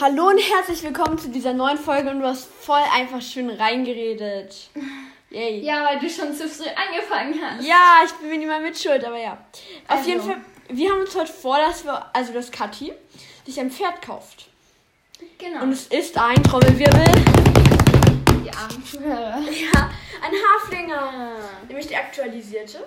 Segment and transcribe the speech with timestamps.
[0.00, 4.70] Hallo und herzlich willkommen zu dieser neuen Folge und du hast voll einfach schön reingeredet.
[5.30, 5.60] Yay.
[5.60, 7.64] Ja, weil du schon zu früh angefangen hast.
[7.64, 9.32] Ja, ich bin mir nicht mal mit schuld, aber ja.
[9.88, 10.08] Auf also.
[10.08, 10.36] jeden Fall,
[10.68, 12.92] wir haben uns heute vor, dass wir, also dass Kathi
[13.46, 14.48] sich ein Pferd kauft.
[15.38, 15.62] Genau.
[15.62, 17.04] Und es ist ein Trommelwirbel.
[18.90, 19.38] Zuhörer.
[19.38, 19.90] Ja,
[20.22, 21.36] ein Haflinger.
[21.68, 22.84] Nämlich die aktualisierte.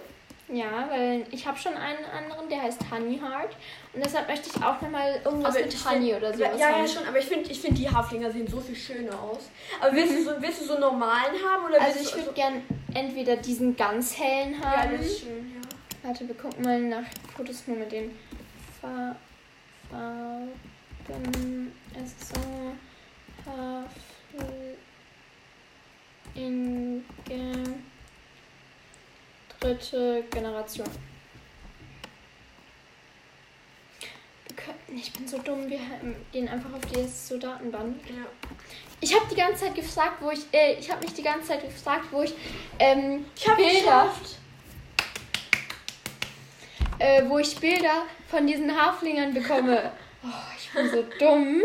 [0.50, 3.56] Ja, weil ich habe schon einen anderen, der heißt Honey Heart.
[3.94, 6.44] Und deshalb möchte ich auch nochmal irgendwas aber mit Honey oder so.
[6.44, 9.20] Ja, ja, ja, schon, aber ich finde ich find die Haflinger sehen so viel schöner
[9.22, 9.50] aus.
[9.80, 11.66] Aber willst, du, so, willst du so normalen haben?
[11.66, 12.62] Oder also ich würde so gern
[12.94, 14.92] entweder diesen ganz hellen haben.
[14.92, 15.62] Ja, das ist schön, ja.
[16.08, 17.06] Warte, wir gucken mal nach
[17.36, 18.12] Fotos nur mit den
[18.82, 19.16] Farben.
[21.96, 22.42] Es ist so
[26.36, 27.04] Haflinge
[29.64, 30.88] dritte Generation.
[34.96, 35.80] Ich bin so dumm, wir
[36.32, 37.96] gehen einfach auf die SSO-Datenbank.
[38.10, 38.26] Ja.
[39.02, 40.42] Ich habe die ganze Zeit gefragt, wo ich.
[40.52, 42.34] Äh, ich habe mich die ganze Zeit gefragt, wo ich.
[42.78, 44.14] Ähm, ich habe Bilder.
[47.00, 49.92] Äh, wo ich Bilder von diesen Haflingern bekomme.
[50.24, 51.64] oh, ich bin so dumm.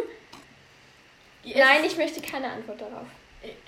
[1.44, 3.06] Die Nein, ich möchte keine Antwort darauf.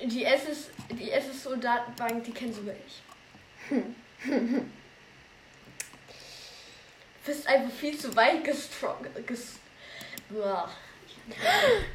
[0.03, 3.69] Die SSO-Datenbank, die kennen sogar ich.
[3.69, 3.95] Hm.
[4.25, 4.63] Du
[7.27, 8.97] bist einfach viel zu weit gestrong.
[9.27, 9.55] Ges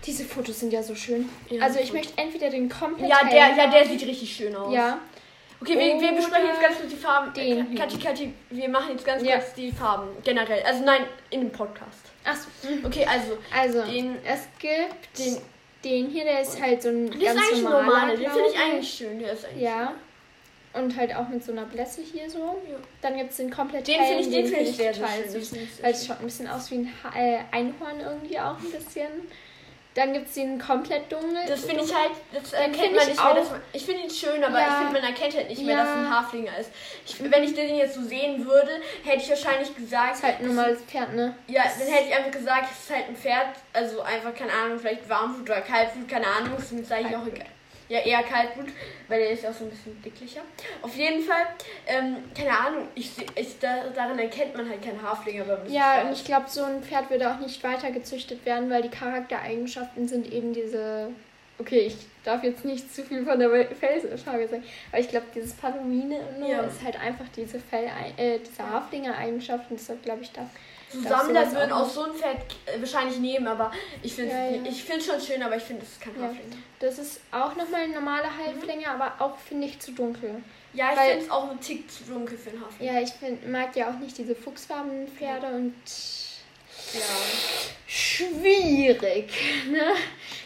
[0.06, 1.30] Diese Fotos sind ja so schön.
[1.50, 3.10] Ja, also ich möchte entweder den kompletten.
[3.10, 4.74] Ja, der, ja, der sieht richtig schön aus.
[4.74, 5.00] Ja.
[5.62, 7.34] Okay, wir, wir besprechen jetzt ganz kurz die Farben.
[7.34, 9.38] Den Kathi, Kathi, wir machen jetzt ganz ja.
[9.38, 10.62] kurz die Farben generell.
[10.64, 12.12] Also nein, in dem Podcast.
[12.24, 12.50] Achso.
[12.84, 13.38] Okay, also.
[13.56, 15.38] Also, den, es gibt den,
[15.84, 17.84] den hier, der ist halt so ein der ganz ist eigentlich normaler.
[17.84, 18.18] Normal.
[18.18, 19.20] Den finde ich eigentlich schön.
[19.20, 19.88] Der ist eigentlich ja.
[19.88, 19.96] Schön.
[20.76, 22.62] Und halt auch mit so einer Blässe hier so.
[22.70, 22.76] Ja.
[23.02, 25.56] Dann gibt es den komplett Den finde ich, den find ich total süß.
[25.82, 29.08] Weil es schaut ein bisschen aus wie ein ha äh, Einhorn irgendwie auch ein bisschen.
[29.96, 31.46] Dann gibt es den komplett dunkel.
[31.48, 33.34] Das finde ich halt, das erkennt man nicht mehr.
[33.34, 34.68] Man, ich finde ihn schön, aber ja.
[34.68, 35.68] ich finde, man erkennt halt nicht ja.
[35.68, 36.72] mehr, dass es ein Haflinger ist.
[37.06, 40.12] Ich, wenn ich den jetzt so sehen würde, hätte ich wahrscheinlich gesagt.
[40.12, 41.34] Das ist halt ein normales Pferd, ne?
[41.48, 43.48] Ja, dann hätte ich einfach gesagt, es ist halt ein Pferd.
[43.72, 46.52] Also einfach, keine Ahnung, vielleicht Warmflut oder Kaltflut, keine Ahnung.
[46.58, 47.48] Das ist eigentlich auch egal.
[47.88, 48.68] Ja, eher Kaltblut,
[49.08, 50.42] weil der ist auch so ein bisschen dicklicher.
[50.82, 51.46] Auf jeden Fall,
[51.86, 56.14] ähm, keine Ahnung, ich, ich, da, darin erkennt man halt keinen Haflinger beim Ja, und
[56.14, 60.32] ich glaube, so ein Pferd würde auch nicht weiter gezüchtet werden, weil die Charaktereigenschaften sind
[60.32, 61.10] eben diese.
[61.58, 65.54] Okay, ich darf jetzt nicht zu viel von der Fellfarbe sagen, aber ich glaube, dieses
[65.54, 66.62] Palomine ja.
[66.62, 70.34] ist halt einfach diese Fell, äh, diese Haflinger-Eigenschaften, deshalb glaube ich,
[71.04, 72.38] darf Sammler würden auch so ein Pferd
[72.80, 74.98] wahrscheinlich nehmen, aber ich finde es ja, ja.
[74.98, 76.28] Ich schon schön, aber ich finde, es ist kein ja.
[76.28, 76.56] Haflinger.
[76.80, 79.02] Das ist auch nochmal eine normale Halblänge, mhm.
[79.02, 80.44] aber auch finde ich zu dunkel.
[80.74, 82.94] Ja, ich finde es auch ein Tick zu dunkel für einen Haflinger.
[82.94, 85.74] Ja, ich find, mag ja auch nicht diese fuchsfarbenen Pferde und.
[86.94, 87.00] Ja.
[87.88, 89.32] Schwierig.
[89.72, 89.82] Ne?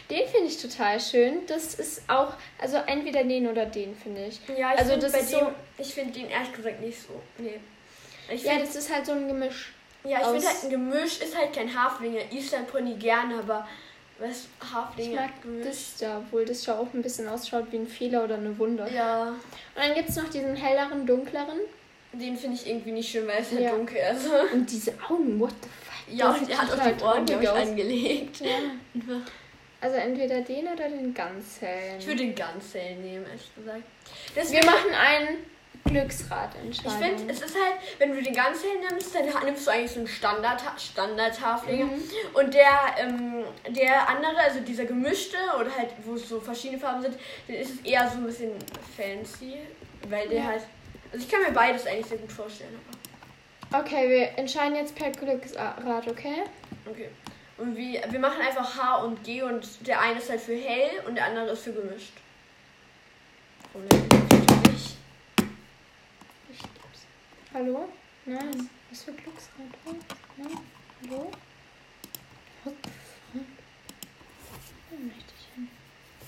[0.08, 1.46] Den finde ich total schön.
[1.46, 4.40] Das ist auch, also entweder den oder den, finde ich.
[4.58, 7.20] Ja, ich also das bei dem, so, ich finde den ehrlich gesagt nicht so.
[7.38, 7.60] Nee.
[8.28, 9.72] Ich ja, das ist halt so ein Gemisch.
[10.04, 12.20] Ja, ich finde halt ein Gemisch ist halt kein Haflinger.
[12.30, 13.66] Island Pony gerne, aber
[14.18, 15.10] was Haflinger?
[15.10, 15.66] Ich mag Gemisch.
[15.66, 18.90] das da, obwohl das ja auch ein bisschen ausschaut wie ein Fehler oder eine Wunder.
[18.90, 19.28] Ja.
[19.28, 19.36] Und
[19.76, 21.58] dann gibt es noch diesen helleren, dunkleren.
[22.12, 23.70] Den finde ich irgendwie nicht schön, weil es halt ja.
[23.70, 24.26] dunkel ist.
[24.52, 26.18] Und diese Augen, what the fuck?
[26.18, 28.40] Ja, und er hat auch die Ohren, glaube ich, angelegt.
[28.40, 28.56] Ja.
[29.82, 31.98] Also entweder den oder den ganz hellen.
[31.98, 33.82] Ich würde den ganz hellen nehmen, ehrlich gesagt.
[34.36, 35.28] Deswegen Wir machen einen
[35.84, 37.00] Glücksratentscheidung.
[37.00, 39.90] Ich finde, es ist halt, wenn du den ganz hell nimmst, dann nimmst du eigentlich
[39.90, 41.86] so einen Standard Standardhaflinger.
[41.86, 42.02] Mhm.
[42.34, 47.02] Und der, ähm, der andere, also dieser gemischte oder halt, wo es so verschiedene Farben
[47.02, 48.52] sind, dann ist es eher so ein bisschen
[48.96, 49.58] fancy.
[50.08, 50.44] Weil der ja.
[50.46, 50.62] halt.
[51.12, 52.78] Also ich kann mir beides eigentlich sehr gut vorstellen.
[53.72, 56.42] Okay, wir entscheiden jetzt per Glücksrat, okay?
[56.86, 57.08] Okay.
[57.56, 60.90] Und wie, wir machen einfach H und G und der eine ist halt für hell
[61.06, 62.14] und der andere ist für gemischt.
[63.74, 64.59] Und
[67.52, 67.88] Hallo?
[68.26, 68.70] Nein.
[68.90, 69.66] Was für Glücksrad?
[70.36, 70.58] Nein.
[71.02, 71.32] Hallo?
[72.62, 72.90] What the
[73.32, 73.42] fuck?
[74.90, 75.68] Wo möchte ich hin?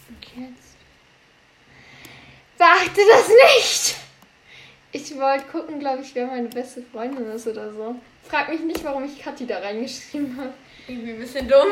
[0.08, 0.76] Und jetzt?
[2.58, 3.96] Warte das nicht!
[4.90, 7.94] Ich wollte gucken, glaube ich, wer meine beste Freundin ist oder so.
[8.24, 10.54] Frag mich nicht, warum ich Kathi da reingeschrieben habe.
[10.88, 11.70] Irgendwie ein bisschen dumm.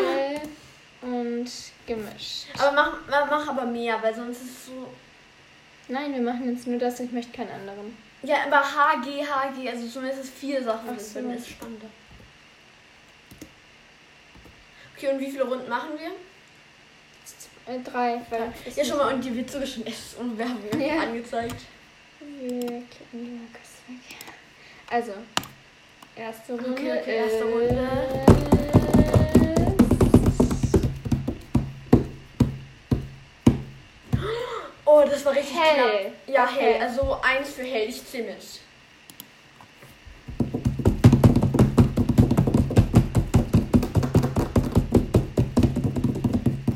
[1.03, 1.51] Und
[1.87, 2.47] gemischt.
[2.57, 4.87] Aber mach, mach aber mehr, weil sonst ist es so.
[5.89, 8.10] Nein, wir machen jetzt nur das, ich möchte keinen anderen.
[8.23, 11.33] Ja, aber HG, HG, also zumindest vier Sachen Ach sind, so.
[11.33, 11.87] ist spannender.
[14.97, 16.11] Okay, und wie viele Runden machen wir?
[17.75, 18.21] Äh, drei.
[18.29, 21.01] Weil ja, schon mal, und die wird sogar schon erst Werbung ja.
[21.01, 21.63] angezeigt.
[22.21, 24.19] Wir klicken die Markus weg.
[24.91, 25.13] Also,
[26.17, 26.71] erste Runde.
[26.73, 29.10] Okay, okay erste Runde.
[35.01, 35.75] Oh, das war richtig Hell.
[35.77, 36.13] knapp.
[36.27, 36.75] Ja, Okay.
[36.75, 36.83] hell.
[36.83, 38.37] Also eins für hell, ich zähle mit.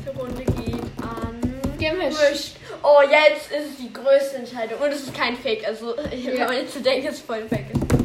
[0.03, 1.41] Die Runde geht an.
[1.79, 2.19] Gemischt.
[2.19, 2.55] Gemischt.
[2.83, 4.79] Oh, jetzt ist es die größte Entscheidung.
[4.79, 5.65] Und es ist kein Fake.
[5.67, 8.04] Also, wenn man jetzt so denkt, dass es voll ein Fake ist.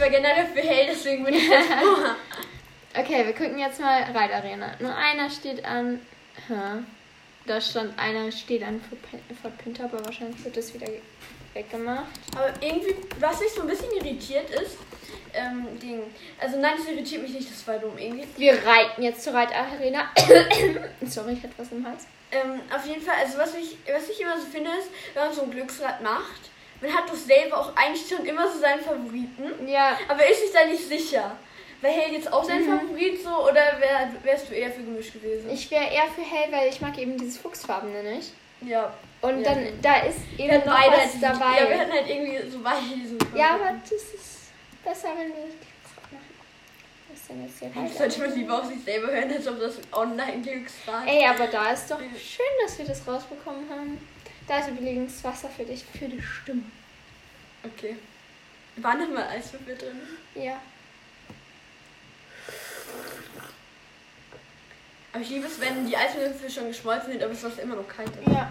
[0.00, 2.16] Ich war generell für hell, deswegen bin ich jetzt vor.
[2.92, 4.72] Okay, wir gucken jetzt mal Reitarena.
[4.80, 6.00] Nur einer steht an.
[6.48, 6.82] Hä?
[7.46, 10.88] Da stand einer steht an Fort Pinter, aber wahrscheinlich wird das wieder
[11.54, 12.06] weggemacht.
[12.34, 14.76] Aber irgendwie, was mich so ein bisschen irritiert ist,
[15.34, 16.02] ähm, Ding.
[16.40, 18.26] Also nein, das irritiert mich nicht, das war dumm irgendwie.
[18.36, 20.10] Wir reiten jetzt zur Reitarena.
[21.06, 22.08] Sorry, ich hatte was im Hals.
[22.32, 25.34] Ähm, auf jeden Fall, also was ich, was ich immer so finde, ist, wenn man
[25.34, 26.49] so ein Glücksrad macht,
[26.80, 30.52] man hat doch selber auch eigentlich schon immer so seinen Favoriten, Ja, aber ist sich
[30.52, 31.36] da nicht sicher.
[31.80, 32.78] Wäre Hell jetzt auch dein Mhm.
[32.80, 35.48] Favorit so oder wär, wärst du eher für gemischt gewesen?
[35.50, 38.32] ich wäre eher für hell, weil ich mag eben dieses Fuchsfarbene nicht.
[38.62, 38.92] ja.
[39.22, 39.52] Und Ja.
[39.54, 41.78] dann, da ist eben noch was halt, Ja, wir dabei.
[41.78, 42.58] hatten halt irgendwie so
[42.96, 44.50] diesen Ja, aber das ist
[44.82, 46.34] besser, wenn wir das Glücksrad machen.
[47.10, 49.58] Was ist denn jetzt hier Eigentlich sollte man lieber auf sich selber hören, als auf
[49.58, 51.06] das Online-Glücksrad.
[51.06, 53.98] Ey, aber da ist doch schön, dass wir das rausbekommen haben.
[54.46, 56.62] Da ist übrigens Wasser für dich, für die Stimme.
[57.64, 57.96] Okay.
[58.76, 60.00] War noch mal Eiswürfel drin?
[60.34, 60.60] Ja.
[65.12, 67.88] Aber ich liebe es, wenn die Eiswürfel schon geschmolzen sind, aber es Wasser immer noch
[67.88, 68.32] kalt ist.
[68.32, 68.50] Ja.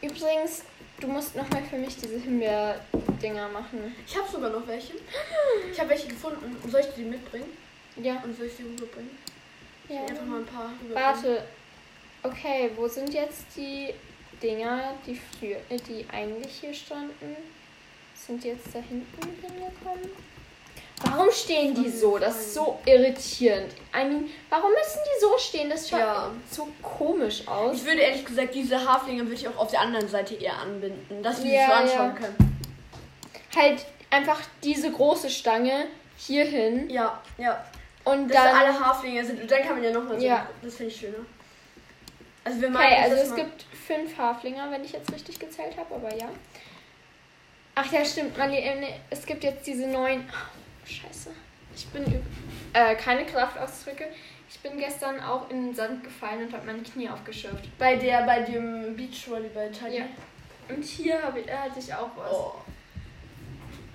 [0.00, 0.62] Übrigens,
[1.00, 3.94] du musst nochmal für mich diese Himbeer-Dinger machen.
[4.06, 4.94] Ich habe sogar noch welche.
[5.72, 6.56] Ich habe welche gefunden.
[6.70, 7.56] Soll ich die mitbringen?
[7.96, 8.20] Ja.
[8.22, 9.18] Und soll ich sie rüberbringen?
[9.88, 10.02] ja.
[10.02, 10.94] Einfach mal ein paar rüberbringen.
[10.94, 11.44] Warte.
[12.22, 13.92] Okay, wo sind jetzt die
[14.42, 17.36] Dinger, die, für, äh, die eigentlich hier standen?
[18.14, 19.06] Sind die jetzt da hinten
[19.42, 20.10] hingekommen?
[21.02, 22.18] Warum stehen die so?
[22.18, 23.72] Das ist so irritierend.
[23.94, 25.68] I mean, warum müssen die so stehen?
[25.68, 26.30] Das schaut Ja.
[26.50, 27.76] so komisch aus.
[27.78, 31.22] Ich würde ehrlich gesagt diese Haflinge würde ich auch auf der anderen Seite eher anbinden,
[31.22, 32.20] dass wir Ja, sie so anschauen ja.
[32.20, 32.60] können.
[33.56, 37.64] Halt einfach diese große Stange hier hin Ja, ja.
[38.04, 38.56] und Dass dann.
[38.56, 40.24] alle Haflinge sind und dann kann man ja nochmal so.
[40.24, 40.48] Ja.
[40.62, 41.18] Das finde ich schöner.
[42.44, 46.14] Also wir Okay, also es gibt fünf Haflinger, wenn ich jetzt richtig gezählt habe, aber
[46.14, 46.28] ja.
[47.74, 48.38] Ach ja, stimmt.
[48.38, 50.24] Mali, äh, es gibt jetzt diese neuen.
[50.30, 51.30] Oh, scheiße.
[51.74, 52.04] Ich bin.
[52.72, 54.08] Äh, keine Kraftausdrücke.
[54.48, 57.76] Ich bin gestern auch in den Sand gefallen und habe meine Knie aufgeschürft.
[57.78, 59.98] bei der bei dem Beachvolleyball Teddy.
[59.98, 60.04] Ja.
[60.68, 62.32] Und hier habe ich, hatte ich auch was.
[62.32, 62.54] Oh.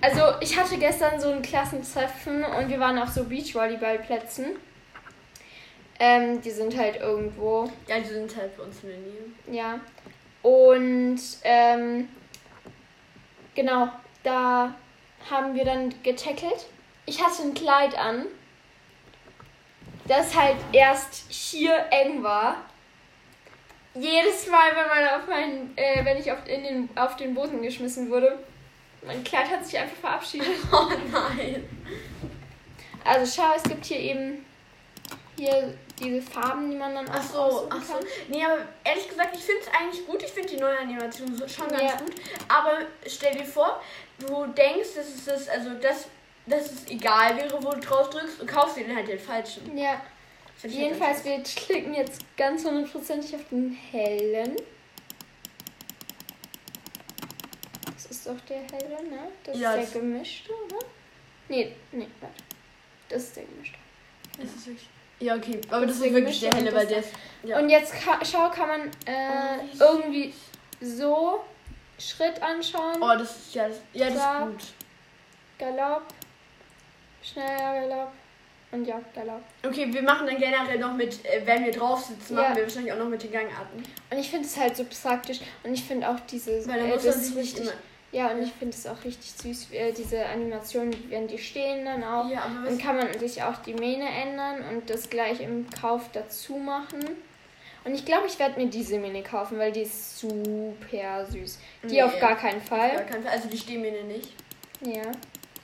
[0.02, 4.56] Also, ich hatte gestern so ein Klassentreffen und wir waren auf so Beachvolleyballplätzen.
[6.02, 7.70] Ähm, die sind halt irgendwo.
[7.86, 9.60] Ja, die sind halt bei uns in der Nähe.
[9.60, 9.80] Ja.
[10.42, 12.08] Und ähm,
[13.54, 13.90] genau,
[14.22, 14.74] da
[15.30, 16.66] haben wir dann getackelt.
[17.04, 18.24] Ich hatte ein Kleid an,
[20.08, 22.56] das halt erst hier eng war.
[23.94, 27.60] Jedes Mal, wenn man auf meinen, äh, wenn ich auf, in den, auf den Boden
[27.60, 28.38] geschmissen wurde,
[29.04, 30.48] mein Kleid hat sich einfach verabschiedet.
[30.72, 31.68] Oh nein.
[33.04, 34.46] Also schau, es gibt hier eben
[35.36, 37.94] hier diese Farben, die man dann Ach so, ach so.
[38.28, 40.22] Nee, aber ehrlich gesagt, ich finde es eigentlich gut.
[40.22, 41.96] Ich finde die neue Animation schon ganz Ja.
[41.98, 42.14] gut.
[42.48, 43.80] Aber stell dir vor,
[44.18, 46.06] du denkst, dass es das, also das,
[46.46, 49.76] dass es egal wäre, wo du drauf drückst und kaufst dir dann halt den falschen.
[49.76, 50.00] Ja.
[50.62, 54.56] Halt Jedenfalls, wir klicken jetzt ganz hundertprozentig auf den hellen.
[57.94, 59.28] Das ist doch der helle, ne?
[59.44, 60.84] Das Ja, ist der gemischte, oder?
[61.48, 62.42] Nee, nee, warte.
[63.08, 63.78] Das ist der gemischte.
[64.42, 64.88] Ist es wirklich?
[65.20, 65.60] Ja, okay.
[65.70, 67.10] Aber das, Das ist wirklich der helle, weil der ist.
[67.42, 67.58] Ja.
[67.58, 70.34] Und jetzt ka schau, kann man äh, Oh, irgendwie
[70.80, 71.40] so
[71.98, 72.96] Schritt anschauen.
[73.00, 74.38] Oh, das ist ja, ja, das Da.
[74.44, 74.62] ist gut.
[75.58, 76.02] Galopp.
[77.22, 78.12] Schneller Galopp.
[78.72, 79.42] Und ja, Galopp.
[79.66, 82.56] Okay, wir machen dann generell noch mit, äh, wenn wir drauf sitzen, machen Ja.
[82.56, 83.82] wir wahrscheinlich auch noch mit den Gangarten.
[84.10, 85.40] Und ich finde es halt so praktisch.
[85.64, 86.66] Und ich finde auch diese.
[86.68, 87.72] Weil dann äh, muss das man ist sich nicht richtig, immer.
[88.12, 92.02] Ja, und ich finde es auch richtig süß, äh, diese Animationen, wenn die stehen dann
[92.02, 92.28] auch.
[92.28, 96.10] Ja, aber Dann kann man sich auch die Mähne ändern und das gleich im Kauf
[96.12, 97.00] dazu machen.
[97.84, 101.58] Und ich glaube, ich werde mir diese Mähne kaufen, weil die ist super süß.
[101.84, 103.06] Die Nee, auf gar keinen Gar Fall.
[103.06, 103.32] keinen Fall.
[103.32, 104.32] Also die mir nicht.
[104.80, 105.02] Ja.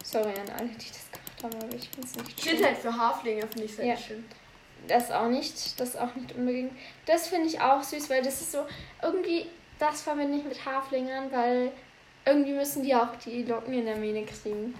[0.04, 2.64] Sorry an alle, die das gemacht haben, aber ich finde es nicht Steht schön.
[2.66, 3.96] halt für Haflinge, finde ich sehr Ja.
[3.96, 4.24] schön.
[4.88, 5.78] Das auch nicht.
[5.80, 6.72] Das auch nicht unbedingt.
[7.06, 8.64] Das finde ich auch süß, weil das ist so
[9.02, 9.46] irgendwie,
[9.80, 11.72] das verbinde ich mit Haflingern, weil
[12.26, 14.74] irgendwie müssen die auch die Locken in der Mähne kriegen.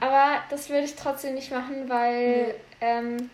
[0.00, 2.54] Aber das würde ich trotzdem nicht machen, weil, Nee.
[2.80, 3.30] ähm,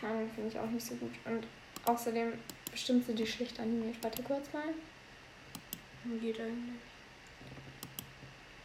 [0.00, 1.12] keine Ahnung, finde ich auch nicht so gut.
[1.26, 1.44] Und
[1.84, 2.32] außerdem,
[2.70, 3.96] bestimmt sind die schlecht animiert.
[4.02, 4.62] Warte kurz mal.
[6.20, 6.76] Geht eigentlich.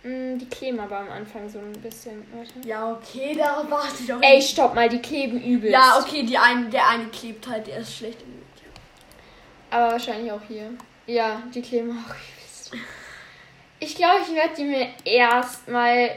[0.03, 2.23] Mm, die kleben aber am Anfang so ein bisschen.
[2.33, 2.67] Warte.
[2.67, 4.21] Ja, okay, da warte ich doch.
[4.21, 5.73] Ey, stopp mal, die kleben übelst.
[5.73, 8.19] Ja, okay, die eine, der eine klebt halt, der ist schlecht.
[9.69, 10.71] Aber wahrscheinlich auch hier.
[11.07, 12.40] Ja, die kleben auch übelst.
[13.79, 16.11] Ich glaube, ich werde die mir erstmal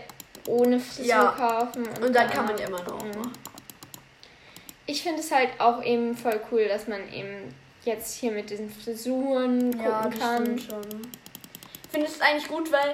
[0.47, 1.35] ohne Frisur Ja.
[1.37, 1.87] kaufen.
[2.03, 3.11] Und dann kann man die immer noch Mhm.
[3.11, 3.33] machen.
[4.87, 8.71] Ich finde es halt auch eben voll cool, dass man eben jetzt hier mit diesen
[8.71, 10.59] Frisuren gucken Ja, das kann.
[10.59, 10.83] schon.
[11.85, 12.93] Ich finde es eigentlich gut, weil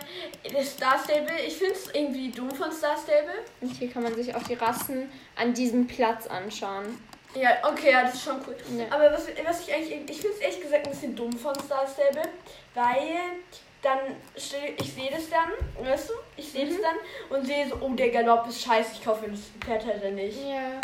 [0.53, 3.33] das Star Stable, ich finde es irgendwie dumm von Star Stable.
[3.61, 6.99] Und hier kann man sich auch die Rassen an diesem Platz anschauen.
[7.35, 8.57] Ja, okay, ja, das ist schon cool.
[8.77, 8.87] Ja.
[8.91, 11.87] Aber was, was ich eigentlich, ich finde es ehrlich gesagt ein bisschen dumm von Star
[11.87, 12.29] Stable,
[12.75, 13.21] weil
[13.83, 13.99] dann,
[14.35, 14.43] ich
[14.93, 16.83] sehe das dann, weißt du, ich sehe das Mhm.
[16.83, 20.15] dann und sehe so, oh, der Galopp ist scheiße, ich kaufe mir das Pferd halt
[20.15, 20.39] nicht.
[20.45, 20.81] Ja.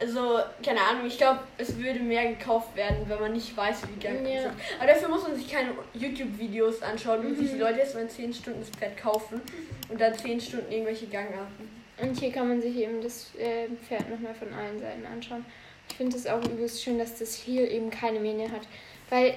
[0.00, 3.92] Also, keine Ahnung, ich glaube, es würde mehr gekauft werden, wenn man nicht weiß, wie
[3.92, 4.42] die Galopp Ja.
[4.42, 4.54] sind.
[4.80, 7.60] Aber dafür muss man sich keine YouTube-Videos anschauen, wie sich die Mhm.
[7.60, 9.40] Leute erstmal in 10 Stunden das Pferd kaufen
[9.88, 11.70] und dann 10 Stunden irgendwelche Gangarten.
[12.00, 15.44] Und hier kann man sich eben das äh, Pferd nochmal von allen Seiten anschauen.
[16.02, 18.62] Ich finde es auch übelst schön, dass das hier eben keine Mähne hat.
[19.08, 19.34] Weil,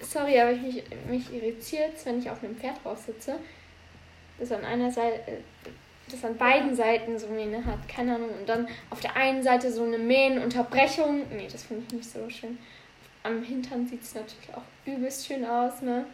[0.00, 3.36] sorry, aber ich mich, mich irritiert, wenn ich auf einem Pferd drauf sitze,
[4.40, 5.36] das an einer Seite, äh,
[6.10, 7.88] das an beiden Seiten so Mähne hat.
[7.88, 8.30] Keine Ahnung.
[8.40, 11.26] Und dann auf der einen Seite so eine Mähnenunterbrechung.
[11.30, 12.58] Nee, das finde ich nicht so schön.
[13.22, 16.06] Am Hintern sieht es natürlich auch übelst schön aus, ne?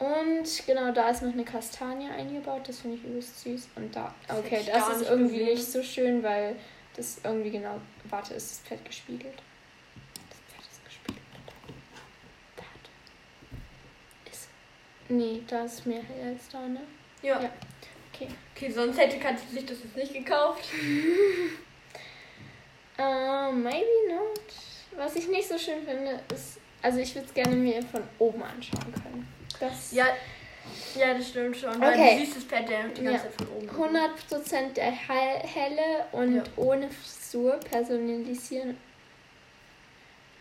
[0.00, 2.62] Und genau, da ist noch eine Kastanie eingebaut.
[2.66, 3.68] Das finde ich übelst süß.
[3.76, 5.54] Und da, Das okay, das gar ist irgendwie gesehen.
[5.54, 6.56] nicht so schön, weil
[6.98, 7.80] das irgendwie genau.
[8.10, 9.38] Warte, ist das Pferd gespiegelt?
[10.28, 11.22] Das Pferd ist gespiegelt.
[12.56, 12.62] Da
[14.30, 14.48] ist.
[15.08, 16.80] Nee, da ist mehr hell als da, ne?
[17.22, 17.40] Ja.
[17.40, 17.50] Ja.
[18.12, 18.28] Okay.
[18.54, 20.64] Okay, sonst hätte Katze sich das jetzt nicht gekauft.
[23.00, 24.40] Uh, maybe not.
[24.96, 26.58] Was ich nicht so schön finde, ist.
[26.82, 29.28] Also, ich würde es gerne mir von oben anschauen können.
[29.60, 30.06] Das Ja,
[30.98, 31.80] ja, das stimmt schon.
[31.80, 32.14] Weil Okay.
[32.18, 33.18] du siehst das Pferd der die ganze Ja.
[33.22, 33.68] Zeit von oben.
[33.70, 36.42] 100% der Hell- helle und Ja.
[36.56, 38.76] ohne Frisur personalisieren.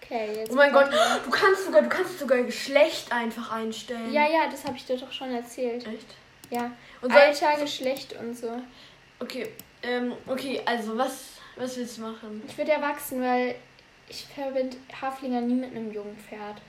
[0.02, 0.52] Okay, jetzt.
[0.52, 0.90] Oh mein Gott,
[1.26, 4.14] du kannst sogar, du kannst sogar Geschlecht einfach einstellen.
[4.14, 5.86] Ja, ja, das habe ich dir doch schon erzählt.
[5.86, 6.16] Echt?
[6.50, 6.72] Ja.
[7.02, 8.50] Und Alter, Geschlecht und so.
[9.20, 9.50] okay,
[9.84, 11.26] ähm, okay, also was,
[11.58, 12.42] was willst du machen?
[12.48, 13.56] Ich würde erwachsen, weil
[14.08, 16.62] ich verbinde Haflinger nie mit einem jungen Pferd.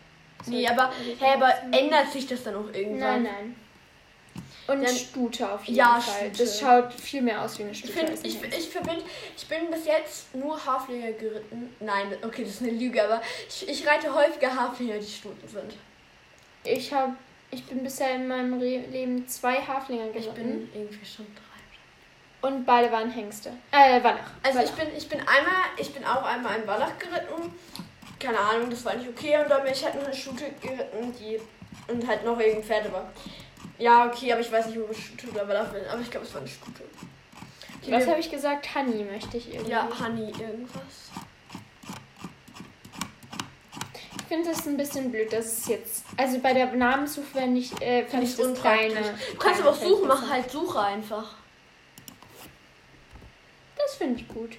[0.46, 3.22] Nee, aber, ich hä, aber ändert sich das dann auch irgendwann?
[3.22, 3.56] Nein, nein.
[4.68, 6.26] Und Dann- Stute auf jeden Ja, Fall.
[6.28, 6.44] Stute.
[6.44, 8.00] Das schaut viel mehr aus wie eine Ich Stute.
[8.00, 9.02] ein ich, ich verbinde,
[9.36, 11.74] ich bin bis jetzt nur Haflinger geritten.
[11.80, 15.74] Nein, okay, das ist eine Lüge, aber ich, ich reite häufiger Haflinger, die Stuten sind.
[16.64, 17.14] ich habe,
[17.50, 20.28] ich bin bisher in meinem Re Leben zwei Haflinger geritten.
[20.28, 22.48] Ich bin irgendwie schon drei.
[22.48, 23.50] Und beide waren Hengste.
[23.72, 24.18] Äh, Wallach.
[24.42, 24.76] Also ich Wallach.
[24.84, 27.54] bin, ich bin einmal, ich bin auch einmal einen Wallach geritten.
[28.18, 29.38] Keine Ahnung, das war nicht okay.
[29.42, 31.40] Und dann bin ich halt noch eine Stute geritten, die
[31.90, 33.10] und halt noch irgendein Pferd aber
[33.78, 35.82] Ja, okay, aber ich weiß nicht, ob ich Stute oder Wallach bin.
[35.90, 36.82] Aber ich glaube, es war eine Stute.
[37.84, 38.74] Die Was habe ich gesagt?
[38.74, 39.70] Honey möchte ich irgendwie.
[39.70, 40.82] Ja, Honey irgendwas.
[44.16, 46.04] Ich finde das ein bisschen blöd, dass es jetzt.
[46.18, 49.14] Also bei der Namenssuche fände ich, äh, fand ich das kleine.
[49.32, 51.34] Du kannst aber auch suchen, mach halt Suche einfach.
[53.78, 54.58] Das finde ich gut.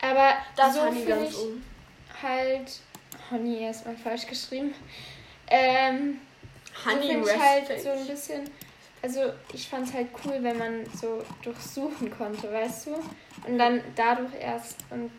[0.00, 1.64] Aber Das so finde ich oben.
[2.22, 2.80] halt.
[3.30, 4.74] Honey erstmal falsch geschrieben.
[5.48, 6.20] Ähm,
[6.84, 8.50] so Honey finde ich halt so ein bisschen.
[9.02, 12.94] Also ich fand es halt cool, wenn man so durchsuchen konnte, weißt du?
[13.46, 15.10] Und dann dadurch erst und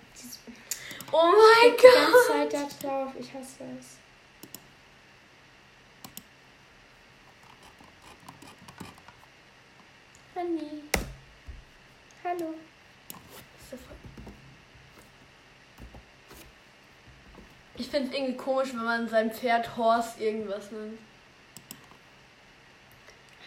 [1.11, 1.93] Oh mein die Gott.
[1.93, 3.11] ganze Zeit da drauf.
[3.19, 3.97] Ich hasse es.
[10.35, 10.83] Honey.
[12.23, 12.53] Hallo.
[17.79, 20.99] Ich finde es irgendwie komisch, wenn man sein Pferd Horse irgendwas nennt.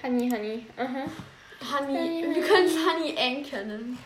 [0.02, 0.66] Honey, Honey.
[0.76, 1.04] Aha.
[1.78, 2.22] Honey.
[2.22, 3.98] Honey, Wir können es Honey Enke nennen.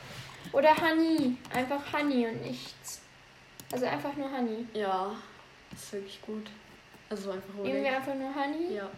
[0.53, 1.37] Oder Honey.
[1.55, 3.01] Einfach Honey und nichts.
[3.73, 4.67] Also einfach nur Honey.
[4.75, 5.15] Ja,
[5.73, 6.49] ist wirklich gut.
[7.09, 8.75] Also einfach Nehmen wir einfach nur Honey.
[8.75, 8.91] Ja.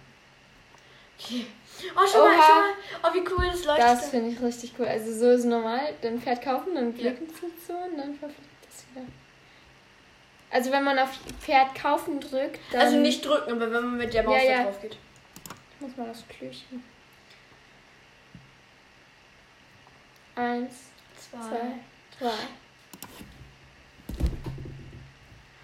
[1.18, 1.44] Okay.
[1.94, 2.74] Oh, schau mal, schau mal.
[3.02, 3.84] Oh, wie cool das leuchtet.
[3.84, 4.86] Das finde ich richtig cool.
[4.86, 5.92] Also so ist normal.
[6.00, 7.12] Dann Pferd kaufen, dann Ja.
[7.66, 9.06] so und dann verfliegt das wieder.
[10.50, 12.80] Also wenn man auf Pferd kaufen drückt, dann...
[12.80, 14.62] also nicht drücken, aber wenn man mit der Maus Ja, da ja.
[14.64, 14.96] drauf geht.
[15.74, 16.82] Ich muss mal das Klöchen.
[20.34, 20.72] Eins,
[21.30, 21.58] zwei,
[22.18, 22.30] drei.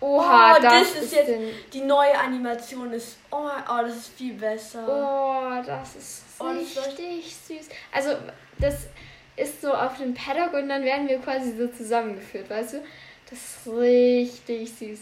[0.01, 3.17] Oha, Oh, das, das ist ist jetzt- den, Die neue Animation ist.
[3.31, 4.85] Oh, oh das ist viel besser.
[4.87, 7.69] Oh, das ist Oh, das richtig süß.
[7.93, 8.17] Also,
[8.59, 8.89] das
[9.37, 12.85] ist so auf dem Paddock und dann werden wir quasi so zusammengeführt, weißt du?
[13.31, 15.01] Das ist richtig süß.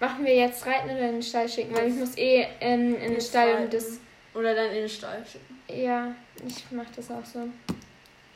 [0.00, 1.74] Machen wir jetzt reiten oder in den Stall schicken?
[1.74, 3.98] Weil ich muss eh in, in den Stall und das.
[4.32, 5.60] Oder dann in den Stall schicken.
[5.68, 6.14] Ja,
[6.46, 7.48] ich mach das auch so.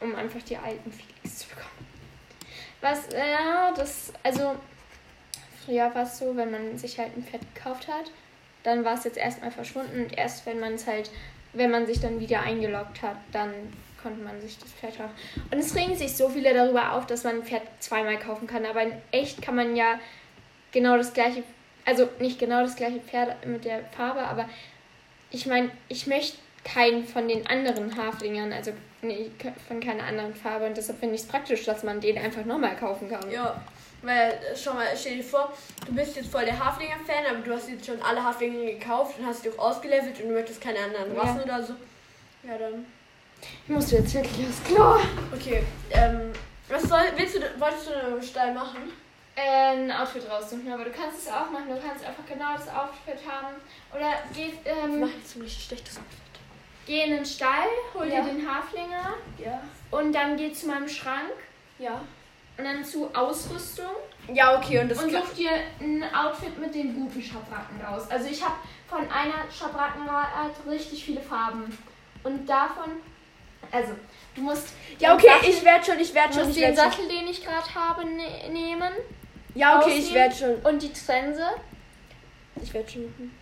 [0.01, 1.87] Um einfach die alten Felix zu bekommen.
[2.81, 4.57] Was, ja, das, also,
[5.65, 8.11] früher war es so, wenn man sich halt ein Pferd gekauft hat,
[8.63, 11.11] dann war es jetzt erstmal verschwunden und erst wenn man es halt,
[11.55, 13.53] wenn man sich dann wieder eingeloggt hat, dann
[14.05, 15.15] konnte man sich das Pferd kaufen.
[15.51, 18.65] Und es regen sich so viele darüber auf, dass man ein Pferd zweimal kaufen kann,
[18.65, 19.99] aber in echt kann man ja
[20.71, 21.43] genau das gleiche,
[21.85, 24.49] also nicht genau das gleiche Pferd mit der Farbe, aber
[25.31, 29.31] ich meine, ich möchte keinen von den anderen Haflingern, also nee,
[29.69, 30.67] von keiner anderen Farbe.
[30.67, 33.31] Und deshalb finde ich es praktisch, dass man den einfach nochmal kaufen kann.
[33.31, 33.61] Ja,
[34.03, 35.53] weil, schau mal, stell dir vor,
[35.87, 39.27] du bist jetzt voll der Haflinger-Fan, aber du hast jetzt schon alle Haflinger gekauft und
[39.27, 41.45] hast die auch ausgelevelt und du möchtest keine anderen Rassen ja.
[41.45, 41.75] oder so.
[42.47, 42.87] Ja, dann.
[43.67, 44.97] Ich muss jetzt wirklich aufs Klo.
[45.35, 46.33] Okay, ähm,
[46.69, 48.93] was soll, willst du, wolltest du einen Stall machen?
[49.37, 51.69] Äh, ein Outfit raussuchen, aber du kannst es auch machen.
[51.69, 53.57] Du kannst einfach genau das Outfit haben.
[53.93, 54.95] Oder geht, ähm.
[54.95, 56.19] Ich mach jetzt ein richtig schlechtes Outfit.
[56.87, 58.21] Geh in den Stall, hol ja.
[58.21, 59.15] dir den Haflinger.
[59.39, 59.63] Ja.
[59.91, 61.33] Und dann geh zu meinem Schrank.
[61.79, 62.01] Ja.
[62.57, 63.91] Und dann zu Ausrüstung.
[64.33, 64.81] Ja, okay.
[64.81, 68.05] Und, das und such dir ein Outfit mit den guten Schabracken raus.
[68.11, 68.55] Also ich habe
[68.89, 71.77] von einer Schabrackenart richtig viele Farben.
[72.23, 72.93] Und davon.
[73.75, 73.93] Also,
[74.37, 74.69] du musst.
[74.99, 76.43] Ja, okay, Sattel, ich werde schon, ich werde schon.
[76.43, 78.93] Du musst den Sattel, den ich gerade habe, ne nehmen.
[79.55, 80.55] Ja, okay, ich werde schon.
[80.57, 81.45] Und die Trense.
[82.63, 83.39] Ich werde schon machen.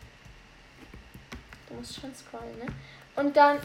[1.68, 2.66] Du musst schon scrollen, ne?
[3.16, 3.58] Und dann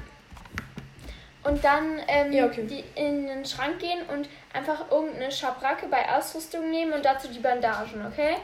[1.43, 2.67] und dann ähm, ja, okay.
[2.67, 7.39] die, in den Schrank gehen und einfach irgendeine Schabracke bei Ausrüstung nehmen und dazu die
[7.39, 8.35] Bandagen, okay?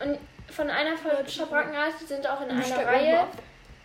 [0.00, 0.18] Und
[0.52, 3.26] von einer von Schabrackenart, die sind auch in einer Reihe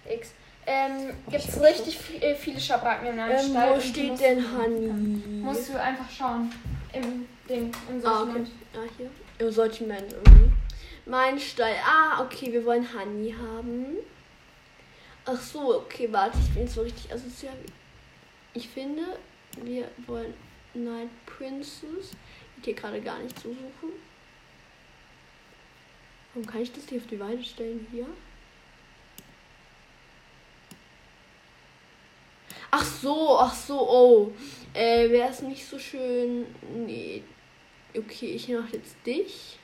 [0.08, 0.34] X.
[0.66, 3.76] Ähm, gibt es richtig viel, äh, viele Schabracken in einem ähm, Stall.
[3.76, 4.88] Wo steht denn Honey?
[5.42, 6.52] Musst du einfach schauen.
[6.94, 8.50] Im Ding, im Sortiment.
[8.74, 8.88] Ah, okay.
[8.88, 9.10] ah hier.
[9.40, 10.52] Im Sortiment irgendwie.
[11.06, 11.76] Mein Stall.
[11.86, 13.98] Ah, okay, wir wollen Honey haben.
[15.26, 17.56] Ach so, okay, warte, ich bin so richtig asozial.
[18.54, 19.04] Ich finde,
[19.62, 20.34] wir wollen
[20.74, 22.12] Night Princess.
[22.58, 23.92] Ich hier gerade gar nicht zu suchen.
[26.34, 27.86] Warum kann ich das hier auf die Weide stellen?
[27.92, 28.08] Hier?
[32.76, 34.32] Ach so, ach so, oh.
[34.74, 36.48] Äh, wäre es nicht so schön.
[36.74, 37.22] Nee.
[37.96, 39.60] Okay, ich mache jetzt dich.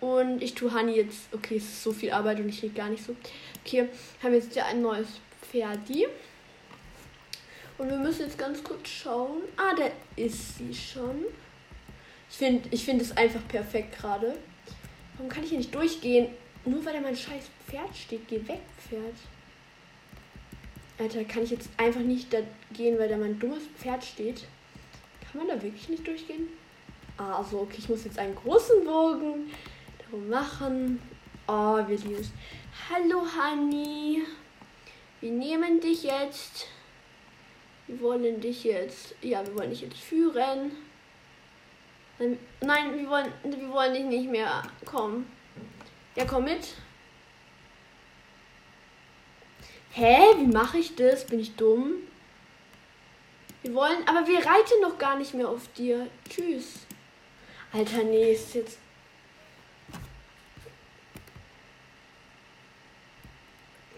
[0.00, 1.32] Und ich tue Honey jetzt.
[1.32, 3.14] Okay, es ist so viel Arbeit und ich rede gar nicht so.
[3.64, 3.88] Okay,
[4.20, 5.06] haben jetzt ja ein neues
[5.40, 6.08] Pferdi.
[7.78, 9.42] Und wir müssen jetzt ganz kurz schauen.
[9.56, 11.26] Ah, da ist sie schon.
[12.28, 14.36] Ich finde ich find es einfach perfekt gerade.
[15.14, 16.26] Warum kann ich hier nicht durchgehen?
[16.64, 18.26] Nur weil da mein scheiß Pferd steht.
[18.26, 19.14] Geh weg, Pferd.
[21.02, 22.38] Alter, kann ich jetzt einfach nicht da
[22.72, 24.44] gehen, weil da mein dummes Pferd steht?
[25.20, 26.46] Kann man da wirklich nicht durchgehen?
[27.16, 29.50] Ah, also okay, ich muss jetzt einen großen Bogen
[30.28, 31.02] machen.
[31.48, 32.30] Oh, wir lieben es.
[32.88, 34.22] Hallo, Honey.
[35.20, 36.68] Wir nehmen dich jetzt.
[37.88, 39.16] Wir wollen dich jetzt.
[39.22, 40.70] Ja, wir wollen dich jetzt führen.
[42.60, 44.62] Nein, wir wollen, wir wollen dich nicht mehr.
[44.84, 45.26] Komm.
[46.14, 46.74] Ja, komm mit.
[49.92, 50.18] Hä?
[50.38, 51.26] Wie mache ich das?
[51.26, 51.94] Bin ich dumm?
[53.62, 56.08] Wir wollen, aber wir reiten noch gar nicht mehr auf dir.
[56.28, 56.80] Tschüss.
[57.72, 58.78] Alter, nee, ist jetzt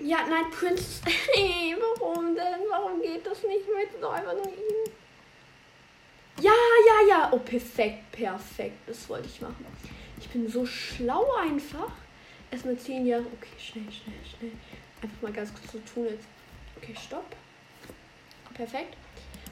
[0.05, 1.01] Ja, nein, Prinz.
[1.35, 2.61] Hey, warum denn?
[2.69, 4.53] Warum geht das nicht mit Säubernuin?
[6.41, 7.29] Ja, ja, ja.
[7.33, 8.87] Oh, perfekt, perfekt.
[8.87, 9.65] Das wollte ich machen.
[10.21, 11.91] Ich bin so schlau einfach.
[12.51, 13.25] Erstmal zehn Jahre.
[13.25, 14.53] Okay, schnell, schnell, schnell.
[15.03, 16.27] Einfach mal ganz kurz so tun jetzt.
[16.77, 17.25] Okay, stopp.
[18.55, 18.97] Perfekt.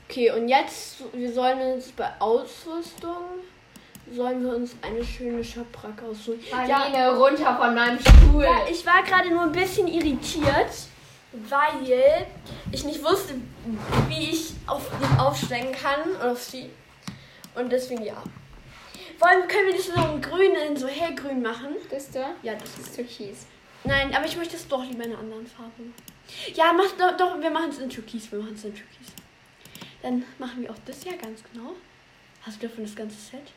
[0.09, 3.41] Okay, und jetzt, wir sollen uns bei Ausrüstung
[4.11, 6.41] sollen wir uns eine schöne Schabracke aussuchen.
[6.51, 8.45] Marlene, ja, runter von meinem Stuhl.
[8.45, 10.71] Ja, ich war gerade nur ein bisschen irritiert,
[11.33, 12.27] weil
[12.71, 13.35] ich nicht wusste,
[14.09, 16.71] wie ich auf ihn aufsteigen kann oder auf sie.
[17.55, 18.23] Und deswegen ja.
[19.19, 21.77] Wollen, können wir das so in grün, in so hellgrün machen?
[21.91, 22.31] Das da?
[22.43, 23.47] Ja, das ist türkis.
[23.85, 25.83] Nein, aber ich möchte es doch lieber in einer anderen Farbe.
[26.55, 28.31] Ja, mach doch, doch wir machen es in türkis.
[28.31, 29.09] Wir machen es in türkis.
[30.03, 31.73] Dann machen wir auch das ja ganz genau.
[32.43, 33.53] Hast du davon das ganze Set?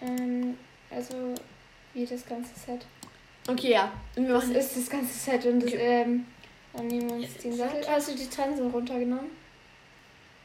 [0.00, 0.56] Ähm,
[0.90, 1.34] also
[1.94, 2.86] wie das ganze Set.
[3.48, 3.92] Okay, ja.
[4.14, 5.72] Wir das ist das ganze Set und okay.
[5.72, 6.26] das, ähm,
[6.72, 7.88] dann nehmen wir uns ja, den Sattel.
[7.88, 9.30] Hast du die Trense runtergenommen?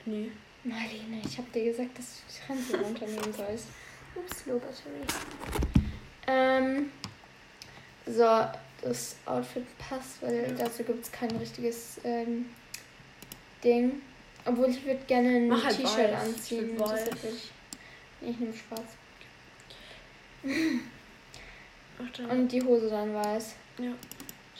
[0.05, 0.31] Nee.
[0.63, 3.65] Marlene, ich hab dir gesagt, dass du die Trense runternehmen sollst.
[4.15, 5.07] Ups, Low Battery.
[6.27, 6.91] Ähm,
[8.05, 8.45] so,
[8.81, 12.47] das Outfit passt, weil dazu gibt es kein richtiges ähm,
[13.63, 14.01] Ding.
[14.45, 16.75] Obwohl ich würde gerne ein halt T-Shirt anziehen.
[16.75, 18.81] Ich, ich nehme schwarz.
[21.99, 23.53] Ach, Und die Hose dann weiß.
[23.77, 23.91] Ja.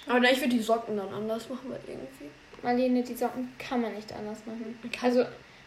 [0.07, 2.29] Aber ich würde die Socken dann anders machen, weil irgendwie.
[2.61, 4.77] Marlene, die Socken kann man nicht anders machen.
[5.01, 5.25] Also,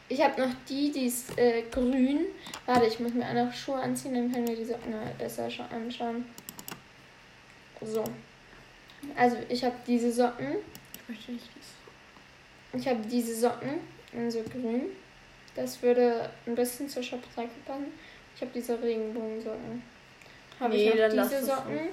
[0.09, 2.27] ich habe noch die, die ist äh, grün.
[2.67, 6.25] Warte, ich muss mir auch noch Schuhe anziehen, dann können wir die Socken besser anschauen.
[7.81, 8.05] So.
[9.17, 10.57] Also, ich habe diese Socken.
[10.95, 12.81] Ich möchte nicht das.
[12.81, 13.81] Ich habe diese Socken
[14.13, 14.87] in so grün.
[15.55, 17.93] Das würde ein bisschen zur Shopstrecke passen.
[18.35, 19.83] Ich habe diese Regenbogensocken.
[20.59, 21.89] Habe nee, ich noch diese Socken,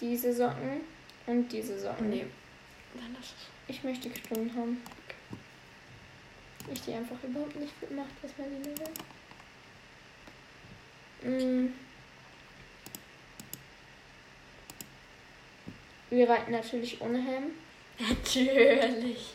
[0.00, 0.80] diese Socken
[1.26, 2.10] und diese Socken.
[2.10, 2.26] Nee.
[2.94, 3.48] Dann lass es.
[3.66, 4.80] Ich möchte grün haben.
[6.72, 8.64] Ich die einfach überhaupt nicht gemacht, was man die
[11.30, 11.66] will.
[11.66, 11.72] Mm.
[16.14, 17.50] Wir reiten natürlich ohne Helm.
[17.98, 19.34] Natürlich.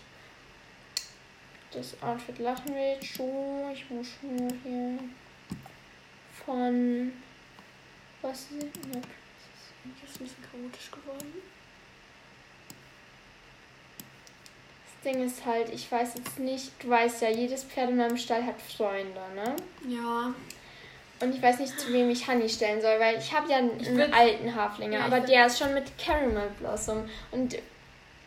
[1.72, 3.70] Das Outfit lachen wir jetzt schon.
[3.74, 4.98] Ich muss nur hier
[6.46, 7.12] von.
[8.22, 9.02] Was ist das?
[10.02, 11.34] Das ist ein bisschen chaotisch geworden.
[14.86, 18.18] Das Ding ist halt, ich weiß jetzt nicht, du weißt ja, jedes Pferd in meinem
[18.18, 19.56] Stall hat Freunde, ne?
[19.88, 20.34] Ja.
[21.22, 23.86] Und ich weiß nicht, zu wem ich Honey stellen soll, weil ich habe ja einen,
[23.86, 27.10] einen alten Haflinger, ja, aber der ist schon mit Caramel Blossom.
[27.32, 27.58] Und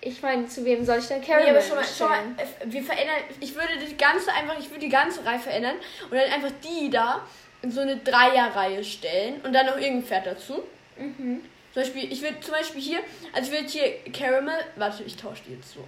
[0.03, 2.23] ich meine, zu wem soll ich denn Caramel nee, aber schon mal, schon mal,
[2.65, 5.77] wir verändern, ich würde die ganze einfach, ich würde die ganze Reihe verändern
[6.11, 7.25] und dann einfach die da
[7.63, 10.63] in so eine Dreierreihe stellen und dann noch irgendein Pferd dazu.
[10.99, 11.43] Mhm.
[11.73, 12.99] Zum Beispiel, ich würde zum Beispiel hier,
[13.33, 15.85] also ich würde hier Caramel, warte, ich tausche die jetzt so.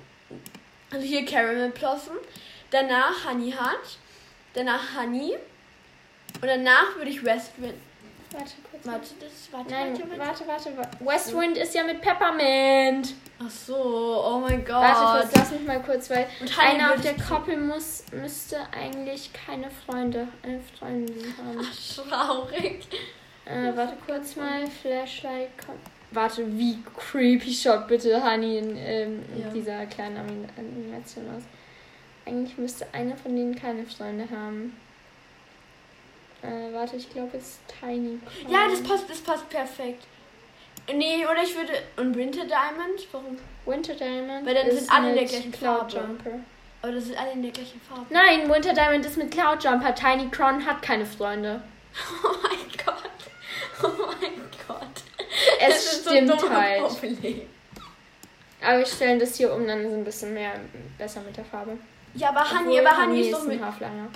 [0.90, 2.16] Also hier Caramel Blossom,
[2.70, 3.98] danach Honey Heart,
[4.54, 5.36] danach Honey
[6.44, 7.74] und danach würde ich Westwind.
[8.30, 8.86] Warte kurz.
[8.86, 10.98] Warte, das, warte, Nein, warte, warte, warte.
[11.00, 13.14] Westwind ist ja mit Peppermint.
[13.38, 14.74] Ach so, oh mein Gott.
[14.74, 16.26] Warte kurz, lass mich mal kurz, weil
[16.60, 21.60] einer auf der Koppel muss, müsste eigentlich keine Freunde, eine Freundin haben.
[21.62, 22.86] Ach, traurig.
[23.46, 25.80] Äh, warte kurz mal, Flashlight kommt.
[26.10, 29.48] Warte, wie creepy schaut bitte Honey in ähm, ja.
[29.48, 31.42] dieser kleinen Animation aus.
[32.26, 34.76] Eigentlich müsste einer von denen keine Freunde haben.
[36.44, 38.18] Äh, warte, ich glaube, es ist Tiny.
[38.18, 38.52] Crown.
[38.52, 40.04] Ja, das passt, das passt perfekt.
[40.92, 41.72] Nee, oder ich würde.
[41.96, 43.06] Und Winter Diamond?
[43.12, 43.38] Warum?
[43.64, 44.46] Winter Diamond.
[44.46, 46.06] Weil dann sind alle in der gleichen Cloud Farbe.
[46.08, 46.30] Jumper.
[46.82, 48.04] Aber das sind alle in der gleichen Farbe.
[48.10, 49.94] Nein, Winter Diamond ist mit Cloud Jumper.
[49.94, 51.62] Tiny Crown hat keine Freunde.
[52.24, 53.10] Oh mein Gott.
[53.82, 54.32] Oh mein
[54.66, 55.04] Gott.
[55.60, 56.82] Es das stimmt so halt.
[56.82, 57.42] Problem.
[58.60, 60.52] Aber wir stellen das hier um, dann ist es ein bisschen mehr
[60.98, 61.78] besser mit der Farbe.
[62.14, 63.60] Ja, aber Honey, aber Honey ist doch mit.
[63.60, 64.08] Haarflanger.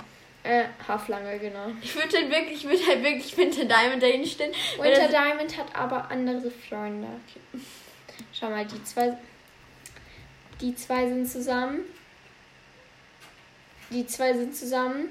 [0.43, 1.67] Äh, Haarflanger, genau.
[1.81, 4.53] Ich würde halt wirklich, ich würde halt wirklich Winter Diamond dahin stellen.
[4.81, 7.07] Winter Diamond hat aber andere Freunde.
[7.07, 7.61] Okay.
[8.31, 9.17] Schau mal, die zwei.
[10.61, 11.81] Die zwei sind zusammen.
[13.91, 15.09] Die zwei sind zusammen.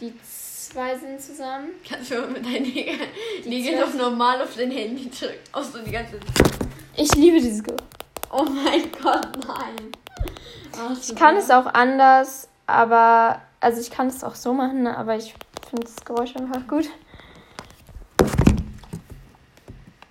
[0.00, 1.68] Die zwei sind zusammen.
[1.88, 2.72] Kannst du mit deinen
[3.44, 5.38] Nägeln auf normal auf dein Handy drücken?
[5.52, 6.50] Auch so die ganze Zeit.
[6.96, 7.76] Ich liebe dieses Go.
[8.32, 9.92] Oh mein Gott, nein.
[10.76, 13.42] Ach, ich kann es auch anders, aber.
[13.66, 15.34] Also ich kann es auch so machen, aber ich
[15.68, 16.88] finde das Geräusch einfach gut.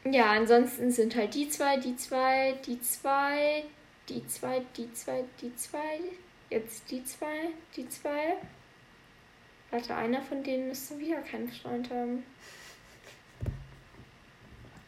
[0.04, 3.64] Ja, ansonsten sind halt die zwei, die zwei, die zwei,
[4.10, 6.00] die zwei, die zwei, die zwei,
[6.50, 8.36] jetzt die zwei, die zwei.
[9.72, 12.26] Warte, einer von denen müsste wieder keinen Freund haben.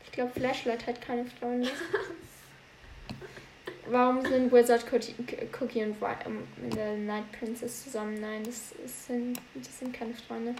[0.03, 1.69] Ich glaube, Flashlight hat keine Freunde.
[3.89, 8.19] Warum sind Wizard Cookie und äh, Night Princess zusammen?
[8.19, 10.55] Nein, das, das, sind, das sind keine Freunde.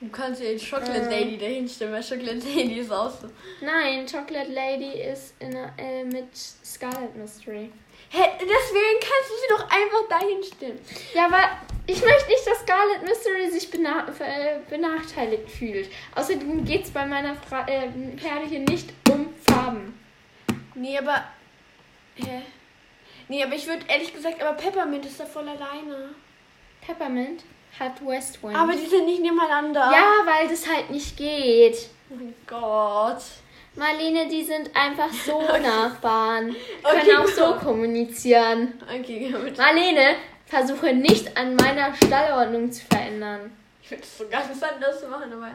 [0.00, 3.28] Du kannst ja jetzt Chocolate äh, Lady dahinstellen, weil Chocolate Lady ist auch so.
[3.62, 7.70] Nein, Chocolate Lady ist in, äh, mit Scarlet Mystery.
[8.10, 10.78] Hä, deswegen kannst du sie doch einfach dahinstellen.
[11.14, 11.48] Ja, aber
[11.86, 15.88] ich möchte nicht, dass Scarlet Mystery sich bena äh, benachteiligt fühlt.
[16.14, 19.98] Außerdem geht es bei meiner Fra äh, Pferde hier nicht um Farben.
[20.74, 21.24] Nee, aber.
[22.16, 22.42] Hä?
[23.28, 26.10] Nee, aber ich würde ehrlich gesagt, aber Peppermint ist da voll alleine.
[26.80, 27.42] Peppermint
[27.78, 28.56] hat Westwind.
[28.56, 29.90] Aber die sind nicht nebeneinander.
[29.92, 31.88] Ja, weil das halt nicht geht.
[32.10, 33.22] Oh mein Gott.
[33.74, 35.60] Marlene, die sind einfach so okay.
[35.60, 36.56] Nachbarn.
[36.82, 38.74] Können okay, auch so kommunizieren.
[38.82, 39.58] Okay, gut.
[39.58, 43.52] Marlene, versuche nicht an meiner Stallordnung zu verändern.
[43.82, 45.50] Ich würde es so ganz anders machen, aber.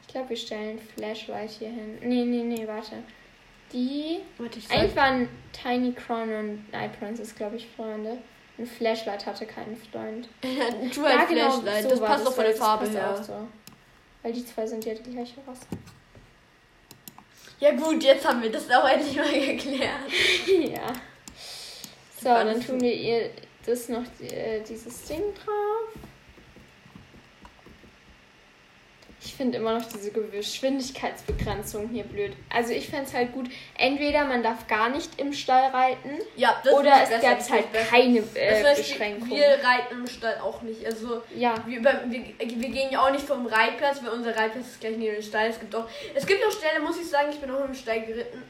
[0.00, 1.98] Ich glaube, wir stellen Flashlight hier hin.
[2.02, 2.96] Nee, nee, nee, warte.
[3.72, 4.20] Die.
[4.38, 8.18] Warte, ich Eigentlich waren Tiny Crown und Night Princess, glaube ich, Freunde.
[8.58, 10.28] Ein Flashlight hatte keinen Freund.
[10.42, 13.22] du ja, genau, Flashlight, so das passt auch von der Farbe her.
[13.22, 13.48] So.
[14.22, 15.66] Weil die zwei sind ja die gleiche Rasse.
[17.58, 20.10] Ja gut, jetzt haben wir das auch endlich mal geklärt.
[20.70, 20.92] ja.
[22.20, 23.30] So, dann tun wir ihr
[23.64, 26.02] das noch äh, dieses Ding drauf.
[29.24, 32.32] Ich finde immer noch diese Geschwindigkeitsbegrenzung hier blöd.
[32.50, 36.60] Also ich fände es halt gut, entweder man darf gar nicht im Stall reiten Ja,
[36.72, 37.86] oder finde ich es das halt besser.
[37.90, 39.30] keine Das äh, heißt, Beschränkung.
[39.30, 40.84] Wir reiten im Stall auch nicht.
[40.84, 44.80] Also ja, wir, wir, wir gehen ja auch nicht vom Reitplatz, weil unser Reitplatz ist
[44.80, 45.48] gleich neben dem Stall.
[45.50, 48.02] Es gibt auch, es gibt auch Stellen, muss ich sagen, ich bin auch im Stall
[48.02, 48.42] geritten,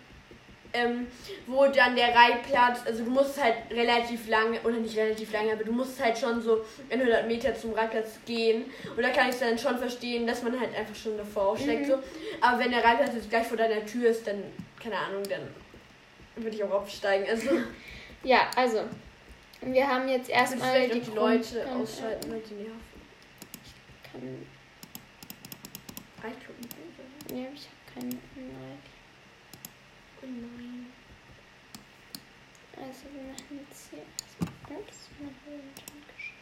[0.74, 1.06] ähm,
[1.46, 5.64] wo dann der Reitplatz, also du musst halt relativ lange, oder nicht relativ lange, aber
[5.64, 8.64] du musst halt schon so 100 Meter zum Reitplatz gehen.
[8.96, 11.82] Und da kann ich dann schon verstehen, dass man halt einfach schon davor aufsteigt.
[11.82, 11.87] Mhm.
[11.87, 11.98] So.
[12.40, 14.42] Aber wenn der Reitplatz jetzt gleich vor deiner Tür ist, dann,
[14.82, 15.42] keine Ahnung, dann
[16.37, 17.26] würde ich auch aufsteigen.
[17.28, 17.50] Also
[18.24, 18.82] ja, also
[19.61, 22.80] wir haben jetzt ich erstmal die, die Leute Grund- ausschalten, weil die nerven.
[24.11, 24.46] Kann,
[26.22, 26.68] Reitgruppen.
[27.32, 28.14] nee, ich habe keine.
[28.37, 28.78] Nein.
[30.22, 30.87] Nein.
[32.76, 34.78] Also wir machen jetzt hier erstmal.
[34.80, 36.38] Ups, mein Höhenton geschrieben.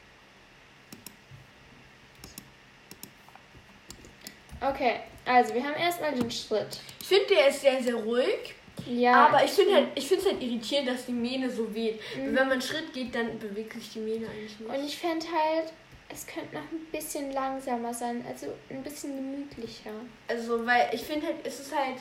[4.60, 6.78] Okay, also wir haben erstmal den Schritt.
[7.00, 8.54] Ich finde, der ist sehr, sehr ruhig.
[8.86, 9.26] Ja.
[9.26, 12.00] aber ich finde halt, ich finde es halt irritierend, dass die Mähne so weht.
[12.16, 12.26] Mhm.
[12.26, 14.70] Wenn man einen Schritt geht, dann bewegt sich die Mähne eigentlich nicht.
[14.70, 15.72] Und ich fände halt,
[16.08, 19.92] es könnte noch ein bisschen langsamer sein, also ein bisschen gemütlicher.
[20.28, 21.98] also, weil ich finde halt, es ist halt,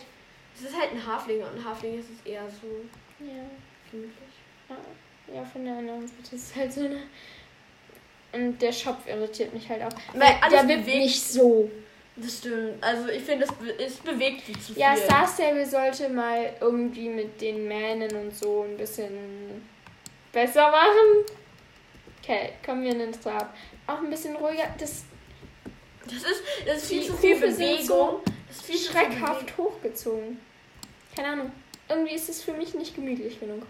[0.59, 2.67] es ist halt ein Haflinger und ein Haflinger ist es eher so
[3.25, 3.43] Ja.
[3.91, 4.13] gemütlich.
[5.33, 7.01] Ja, von der anderen Seite ist es halt so eine.
[8.31, 9.89] Und der Schopf irritiert mich halt auch.
[10.13, 11.69] Weil der bewegt- nicht so.
[12.15, 12.83] Das stimmt.
[12.83, 15.03] Also ich finde, es, be- es bewegt sich zu Ja, viel.
[15.05, 19.65] Star Stable sollte mal irgendwie mit den Mähnen und so ein bisschen
[20.31, 21.25] besser machen.
[22.21, 23.55] Okay, kommen wir in den Trab.
[23.87, 24.67] Auch ein bisschen ruhiger.
[24.77, 25.05] Das
[26.05, 27.85] Das ist, das ist viel Die zu viel Bewegung.
[27.85, 30.39] so das ist viel schreckhaft hochgezogen.
[31.19, 31.51] Keine Ahnung.
[31.89, 33.63] Irgendwie ist es für mich nicht gemütlich genug.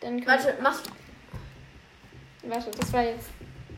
[0.00, 0.90] Dann Warte, machst
[2.42, 3.30] warte, das war jetzt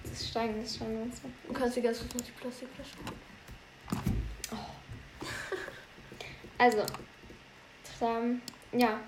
[0.02, 1.20] das Steigen des Scheinwerfers.
[1.46, 2.90] du kannst dir ganz kurz noch die Plastikflasche.
[6.58, 6.82] Also,
[7.96, 8.98] Tram, ja,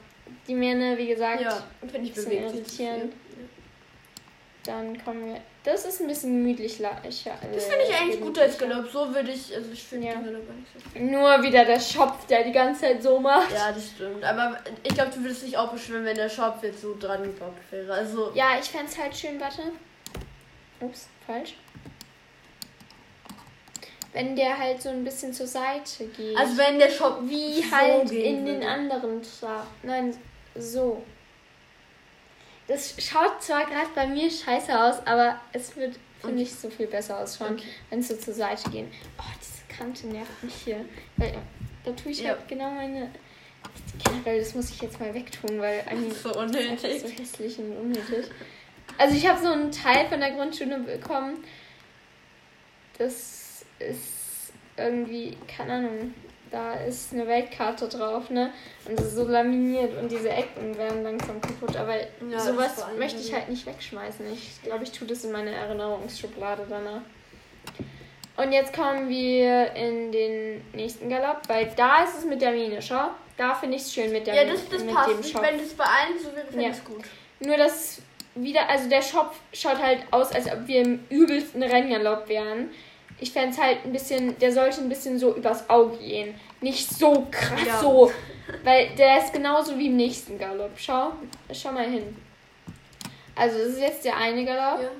[0.47, 2.33] die Mähne, wie gesagt, Ja, finde ich viel.
[2.35, 3.15] irritierend.
[4.67, 5.41] Dann kommen wir.
[5.65, 6.79] Das ist ein bisschen gemütlich.
[6.79, 8.89] la- Ich, äh, Das finde ich eigentlich gut als Galopp.
[8.91, 10.15] So würde ich, also ich finde Ja.
[10.15, 10.43] den Galopp
[10.95, 10.99] so.
[11.01, 13.53] Nur wieder der Schopf, der die ganze Zeit so macht.
[13.53, 14.23] Ja, das stimmt.
[14.25, 17.55] Aber ich glaube, du würdest dich auch beschweren, wenn der Shop jetzt so dran gebaut
[17.71, 17.93] wäre.
[17.93, 19.63] Also, Ja, ich fände es halt schön, warte.
[20.81, 21.55] Ups, falsch.
[24.13, 26.37] Wenn der halt so ein bisschen zur Seite geht.
[26.39, 28.67] also wenn der Shop wie so halt in den würde.
[28.69, 29.67] anderen Trab.
[29.83, 30.17] Nein,
[30.55, 31.03] so.
[32.69, 36.43] Das schaut zwar gerade bei mir scheiße aus, aber es wird, finde Okay.
[36.43, 37.67] ich, so viel besser ausschauen, Okay.
[37.91, 38.91] wenn es so zur Seite gehen.
[39.19, 40.85] Oh, diese Kante nervt mich hier.
[41.17, 41.35] Weil,
[41.85, 42.31] da tue ich Ja.
[42.31, 43.11] halt genau meine.
[44.05, 47.01] Generell, das muss ich jetzt mal wegtun, weil eigentlich so ist unnötig.
[47.03, 48.27] so hässlich und unnötig.
[48.99, 51.45] Also ich habe so einen Teil von der Grundschule bekommen.
[52.99, 56.15] Das ist irgendwie, keine Ahnung,
[56.51, 58.53] da ist eine Weltkarte drauf, ne?
[58.89, 61.77] Und das ist so laminiert und diese Ecken werden langsam kaputt.
[61.77, 61.95] Aber
[62.31, 64.25] Ja, sowas möchte ich halt nicht wegschmeißen.
[64.33, 67.03] Ich glaube, ich tue das in meine Erinnerungsschublade danach.
[68.37, 72.83] Und jetzt kommen wir in den nächsten Galopp, weil da ist es mit der Mine,
[72.83, 73.09] schau.
[73.39, 74.53] Da finde ich es schön mit der Ja, Mine.
[74.55, 75.11] das, das mit passt.
[75.11, 75.43] dem Schopf.
[75.43, 76.71] wenn das bei allen so wäre, fände Ja.
[76.71, 77.05] ich es gut.
[77.41, 78.03] Nur das
[78.35, 82.71] wieder, also der Schopf schaut halt aus, als ob wir im übelsten Renngalopp wären.
[83.19, 86.35] Ich fände es halt ein bisschen, der sollte ein bisschen so übers Auge gehen.
[86.61, 87.81] Nicht so krass Ja.
[87.81, 88.13] so.
[88.63, 90.73] Weil der ist genauso wie im nächsten Galopp.
[90.77, 91.13] Schau,
[91.53, 92.17] schau mal hin.
[93.35, 94.83] Also das ist jetzt der eine Galopp.
[94.83, 94.91] Ja,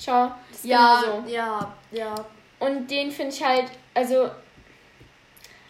[0.00, 1.28] Schau, das ist ja, genauso.
[1.28, 2.14] ja, ja.
[2.60, 4.30] Und den finde ich halt, also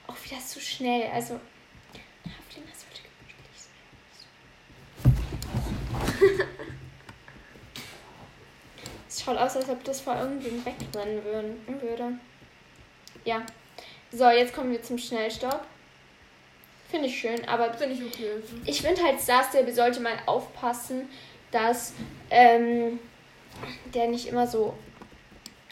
[0.07, 1.09] auch wieder zu schnell.
[1.15, 1.35] Also
[2.25, 3.63] Haflinger sollte gemütlich
[6.29, 6.49] sein.
[9.19, 12.13] Es schaut aus, als ob das vor irgendwem wegrennen würden, würde.
[13.25, 13.45] Ja.
[14.13, 15.67] So, jetzt kommen wir zum Schnellstopp.
[16.89, 18.31] Finde ich schön, aber Finde ich okay.
[18.65, 21.09] ich finde halt, Star Stable sollte mal aufpassen,
[21.51, 21.95] dass
[22.31, 23.01] ähm,
[23.93, 24.73] der nicht immer so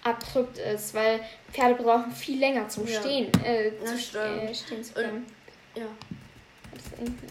[0.03, 1.21] abrupt ist, weil
[1.53, 2.99] Pferde brauchen viel länger zum Ja.
[3.01, 4.43] Stehen, äh, Das zu stimmt.
[4.51, 5.25] äh, stehen zu können.
[5.77, 5.87] Ja.
[6.75, 7.27] Das, ist irgendwie-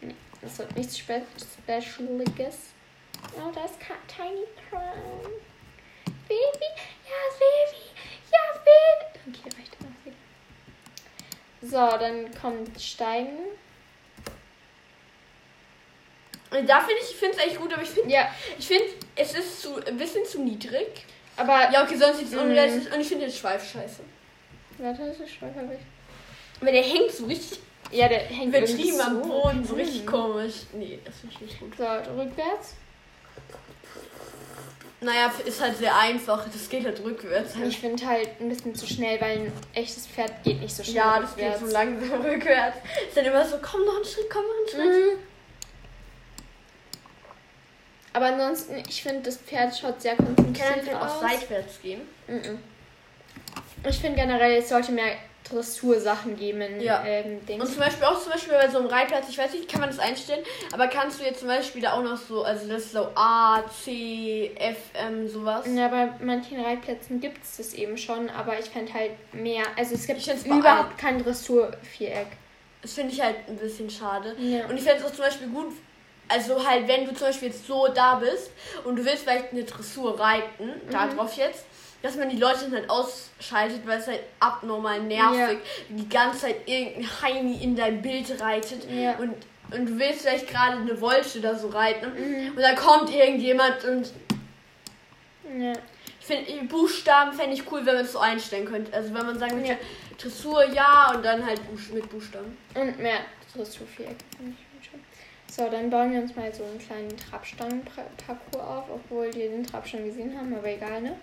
[0.00, 1.22] Nee, das wird nichts Spe
[1.62, 2.56] Specialiges.
[3.36, 3.74] Oh, da ist
[4.08, 5.30] Tiny Crown.
[6.28, 6.68] Baby,
[7.08, 7.84] ja, Baby,
[8.32, 9.38] ja, Baby.
[9.38, 10.16] Okay, reicht wieder.
[11.62, 13.38] So, dann kommt Steigen.
[16.50, 18.28] Und Da finde ich, ich finde es eigentlich gut, aber ich finde, Ja,
[18.58, 18.84] ich finde,
[19.16, 21.04] es ist zu, ein bisschen zu niedrig.
[21.36, 21.70] aber.
[21.70, 22.40] Ja, okay, sonst sieht es Mhm.
[22.40, 24.00] unrealistisch und ich finde den Schweif scheiße.
[24.78, 25.48] Warte, das ist schwach,
[26.60, 27.58] Weil der hängt so richtig
[27.90, 29.28] Ja, der hängt übertrieben irgendwie am so.
[29.28, 30.06] Boden, so richtig Mhm.
[30.06, 30.54] komisch.
[30.72, 31.76] Nee, das finde ich nicht gut.
[31.76, 32.74] So, rückwärts.
[35.00, 36.44] Naja, ist halt sehr einfach.
[36.52, 37.54] Das geht halt rückwärts.
[37.64, 40.96] Ich finde halt ein bisschen zu schnell, weil ein echtes Pferd geht nicht so schnell.
[40.96, 41.60] Ja, das rückwärts.
[41.60, 42.78] geht so langsam rückwärts.
[43.06, 45.14] Ist dann immer so, komm noch einen Schritt, komm noch einen Schritt.
[45.14, 45.18] Mhm.
[48.12, 51.12] Aber ansonsten, ich finde, das Pferd schaut sehr konzentriert Kann aus.
[51.12, 52.00] auch seitwärts gehen?
[52.26, 52.58] Mhm.
[53.88, 55.12] Ich finde generell, es sollte mehr
[55.50, 57.02] Dressursachen geben in ja.
[57.04, 57.40] ähm.
[57.60, 59.90] Und zum Beispiel auch zum Beispiel bei so einem Reitplatz, ich weiß nicht, kann man
[59.90, 62.92] das einstellen, aber kannst du jetzt zum Beispiel da auch noch so, also das ist
[62.92, 65.66] so A, C, F, M, sowas.
[65.74, 69.94] Ja, bei manchen Reitplätzen gibt es das eben schon, aber ich fände halt mehr, also
[69.94, 72.28] es gibt überhaupt kein Dressurviereck.
[72.82, 74.36] Das finde ich halt ein bisschen schade.
[74.38, 74.66] Ja.
[74.66, 75.72] Und ich fände es auch zum Beispiel gut,
[76.28, 78.50] also halt, wenn du zum Beispiel jetzt so da bist
[78.84, 80.90] und du willst vielleicht eine Dressur reiten, mhm.
[80.90, 81.64] da drauf jetzt,
[82.02, 85.96] dass man die Leute dann halt ausschaltet, weil es halt abnormal nervig, ja.
[85.96, 89.16] die ganze Zeit irgendein Heini in dein Bild reitet ja.
[89.16, 89.34] und,
[89.72, 92.56] und du willst vielleicht gerade eine Wolsche da so reiten mhm.
[92.56, 94.12] und dann kommt irgendjemand und
[95.58, 95.72] ja.
[96.20, 98.92] ich finde Buchstaben fände ich cool, wenn man es so einstellen könnte.
[98.92, 99.76] Also wenn man sagen würde, ja.
[100.18, 101.60] Dressur ja und dann halt
[101.92, 102.56] mit Buchstaben.
[102.74, 103.20] Und mehr
[103.54, 104.16] Dressurviereck.
[105.50, 109.88] So, dann bauen wir uns mal so einen kleinen Trabstangen-Parcours auf, obwohl wir den Trab
[109.88, 111.16] schon gesehen haben, aber egal, ne?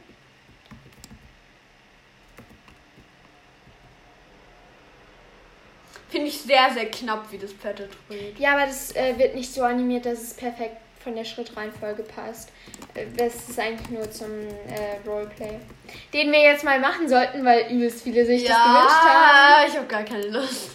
[6.26, 8.40] Finde ich sehr, sehr knapp, wie das Pferd dreht.
[8.40, 12.50] Ja, aber das äh, wird nicht so animiert, dass es perfekt von der Schrittreihenfolge passt.
[12.96, 15.60] Äh, das ist eigentlich nur zum äh, Roleplay.
[16.14, 19.62] Den wir jetzt mal machen sollten, weil übelst viele sich ja, das gewünscht haben.
[19.62, 20.72] Ja, ich habe gar keine Lust.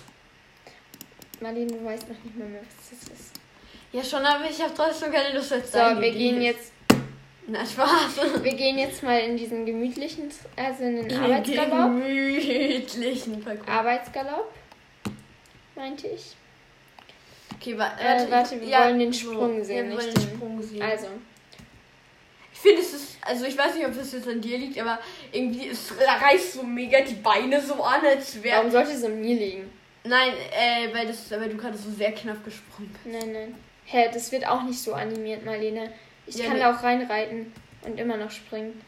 [1.41, 3.33] Marlene, du weißt noch nicht mal mehr, was das ist.
[3.91, 6.71] Ja, schon, aber ich habe trotzdem keine Lust jetzt So, wir gehen jetzt.
[7.49, 8.21] Na, Spaß.
[8.45, 11.91] Wir gehen jetzt mal in diesen gemütlichen, also in den Arbeitsgalopp.
[11.91, 13.67] Gemütlichen Parcours.
[13.67, 14.60] Arbeitsgalopp
[15.81, 16.37] meinte ich.
[17.57, 19.91] Okay, wa äh, warte, warte wir ja, wollen den Sprung sehen.
[19.91, 20.83] Wir wollen den Sprung sehen.
[20.83, 21.09] Also.
[22.53, 24.99] Ich finde, es ist, also ich weiß nicht, ob es jetzt an dir liegt, aber
[25.33, 28.59] irgendwie, es reißt so mega die Beine so an, als wäre.
[28.59, 29.71] Warum sollte es an mir liegen?
[30.05, 33.07] Nein, äh, weil, das, weil du gerade so sehr knapp gesprungen bist.
[33.07, 33.55] Nein, nein.
[33.85, 35.93] Hä, das wird auch nicht so animiert, Marlene.
[36.27, 36.61] Ich ja, kann ne.
[36.61, 38.81] da auch reinreiten und immer noch springen.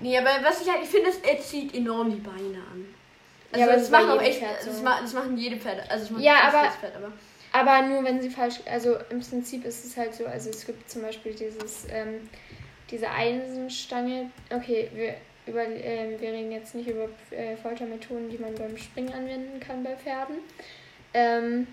[0.00, 2.86] Nee, aber was ich halt, ich finde, es zieht enorm die Beine an.
[3.52, 4.70] Also ja, aber das, machen auch echt, so.
[4.70, 5.82] das, machen, das machen jede Pferde.
[5.90, 7.12] Also ja, aber, Pferd, aber,
[7.52, 10.90] aber nur wenn sie falsch, also im Prinzip ist es halt so, also es gibt
[10.90, 12.28] zum Beispiel dieses, ähm,
[12.90, 18.54] diese Eisenstange, okay, wir, über, äh, wir reden jetzt nicht über äh, Foltermethoden, die man
[18.54, 20.36] beim Springen anwenden kann bei Pferden.
[21.12, 21.66] Ähm,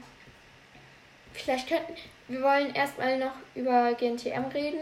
[1.33, 1.93] vielleicht könnten,
[2.27, 4.79] wir wollen erstmal noch über GNTM reden,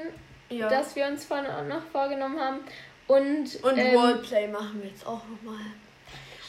[0.50, 0.68] ja.
[0.68, 2.60] das wir uns vorhin noch vorgenommen haben.
[3.08, 5.66] Und, und ähm, Roleplay machen wir jetzt auch nochmal.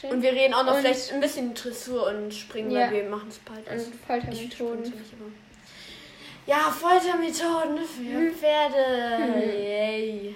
[0.01, 0.11] Schön.
[0.11, 2.87] Und wir reden auch noch und vielleicht ein bisschen Dressur und Springen, ja.
[2.87, 3.69] weil wir machen es bald.
[3.69, 4.93] Und Foltermethoden.
[6.47, 8.35] Ja, Foltermethoden für hm.
[8.35, 9.35] Pferde.
[9.35, 9.41] Hm.
[9.41, 10.35] Yay.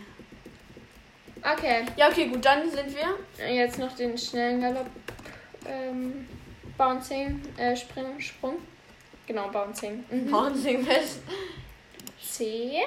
[1.42, 1.85] Okay.
[1.96, 3.46] Ja, okay, gut, dann sind wir.
[3.48, 4.87] Jetzt noch den schnellen Galopp.
[5.66, 6.29] Ähm,
[6.77, 8.57] Bouncing, äh, Spring, Sprung.
[9.27, 10.05] Genau, Bouncing.
[10.11, 10.31] Mhm.
[10.31, 11.20] Bouncing fest.
[12.20, 12.81] C.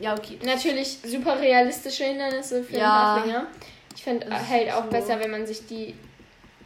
[0.00, 0.38] Ja, okay.
[0.44, 2.78] Natürlich super realistische Hindernisse für ja.
[2.78, 3.46] den Haflinger.
[3.96, 4.90] Ich finde halt auch so.
[4.90, 5.94] besser, wenn man sich die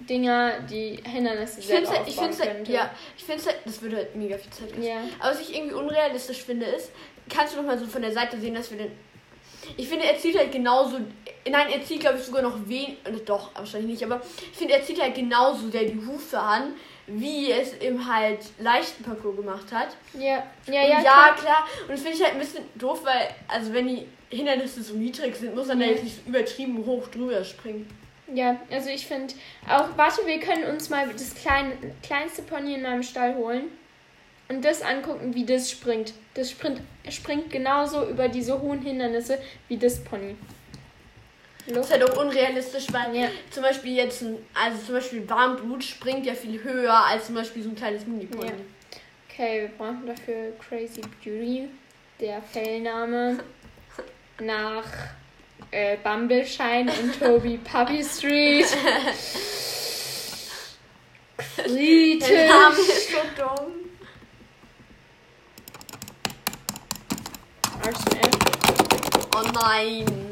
[0.01, 2.73] Dinger, die Hindernisse selber halt, ich halt, könnte.
[2.73, 4.83] Ja, ich finde halt, das würde halt mega viel Zeit kosten.
[4.83, 5.03] Ja.
[5.21, 6.91] Aber was ich irgendwie unrealistisch finde, ist,
[7.29, 8.93] kannst du noch mal so von der Seite sehen, dass wir den
[9.77, 10.99] ich finde, er zieht halt genauso.
[11.49, 12.97] Nein, er zieht, glaube ich, sogar noch wen.
[13.27, 14.05] Doch, wahrscheinlich nicht.
[14.05, 16.75] Aber ich finde, er zieht halt genauso der die Hufe an,
[17.13, 19.97] wie es im halt leichten Parcours gemacht hat.
[20.15, 20.89] Ja, ja, ja.
[20.89, 21.37] Ja, klar.
[21.37, 21.69] klar.
[21.83, 25.35] Und das finde ich halt ein bisschen doof, weil, also wenn die Hindernisse so niedrig
[25.37, 25.87] sind, muss man ja.
[25.87, 27.89] da jetzt nicht so übertrieben hoch drüber springen.
[28.33, 29.35] Ja, also ich finde
[29.69, 33.65] auch, warte, wir können uns mal das klein, kleinste Pony in meinem Stall holen
[34.49, 36.13] und das angucken, wie das springt.
[36.35, 40.37] Das springt, springt genauso über diese hohen Hindernisse wie das Pony.
[41.73, 43.29] Das ist halt auch unrealistisch, weil ja.
[43.51, 47.63] zum Beispiel jetzt ein, also zum Beispiel Warmblut springt ja viel höher als zum Beispiel
[47.63, 48.47] so ein kleines Mini-Pony.
[48.47, 48.55] Ja.
[49.29, 51.69] Okay, wir brauchen dafür Crazy Beauty,
[52.19, 53.39] der Fellname
[54.41, 54.85] nach
[55.71, 58.67] äh, Bumbleshine und Toby Puppy Street.
[61.57, 62.29] Kritisch.
[62.29, 63.73] Der Name ist so dumm.
[69.33, 70.30] Oh nein.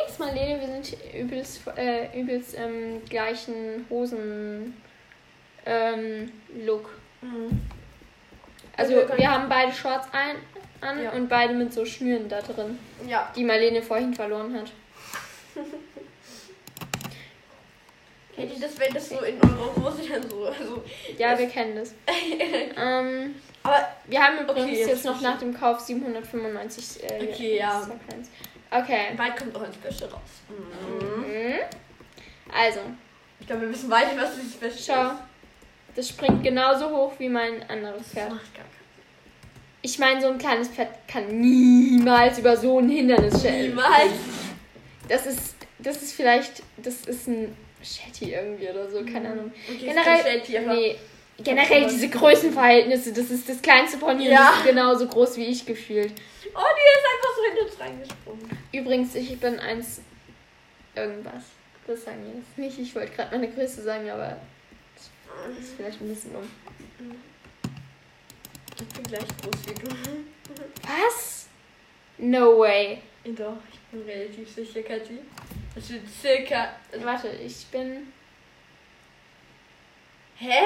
[0.00, 4.80] Übrigens, Marlene, wir sind übelst, äh, übelst ähm, gleichen Hosen
[5.66, 6.32] ähm.
[7.20, 7.60] Mhm.
[8.76, 10.36] Also wir, wir haben beide Shorts ein,
[10.80, 11.10] an ja.
[11.12, 12.78] und beide mit so Schnüren da drin.
[13.06, 13.30] Ja.
[13.36, 14.72] Die Marlene vorhin verloren hat.
[18.34, 20.46] Kennt ihr das, wenn das so in eurer Hose dann so.
[20.46, 20.82] Also
[21.18, 21.92] ja, wir kennen das.
[22.76, 27.02] ähm, Aber wir haben übrigens okay, jetzt, jetzt noch nach dem Kauf 795.
[27.02, 27.86] Äh, okay, ja.
[28.70, 29.14] Okay.
[29.16, 30.20] Bald kommt auch ein Special raus.
[30.48, 31.54] Mhm.
[32.52, 32.80] Also.
[33.38, 35.14] Ich glaube, wir wissen beide, was das Special Schau.
[35.96, 38.30] Das springt genauso hoch wie mein anderes Pferd.
[38.30, 38.64] Das macht gar
[39.82, 43.70] ich meine, so ein kleines Pferd kann niemals über so ein Hindernis stellen.
[43.70, 44.12] Niemals.
[45.08, 49.32] Das ist, das ist vielleicht, das ist ein Shetty irgendwie oder so, keine mhm.
[49.32, 49.52] Ahnung.
[49.68, 50.42] Okay, generell,
[50.74, 50.96] nee,
[51.42, 54.50] generell diese Größenverhältnisse, das ist das kleinste Pony ja.
[54.50, 56.12] ist genauso groß wie ich gefühlt.
[56.54, 58.58] Oh, die ist einfach so hinter uns reingesprungen.
[58.72, 60.00] Übrigens, ich bin eins
[60.94, 61.44] irgendwas.
[61.86, 62.78] Das sagen wir jetzt nicht.
[62.78, 64.36] Ich wollte gerade meine Größe sagen, aber
[65.48, 66.48] das ist vielleicht ein bisschen um.
[68.80, 69.88] Ich bin gleich groß wie du.
[70.82, 71.48] Was?
[72.18, 73.02] No way.
[73.24, 75.18] Doch, ich bin relativ sicher, Kathi.
[75.74, 76.74] Das wird circa.
[77.02, 78.12] Warte, ich bin.
[80.36, 80.60] Hä?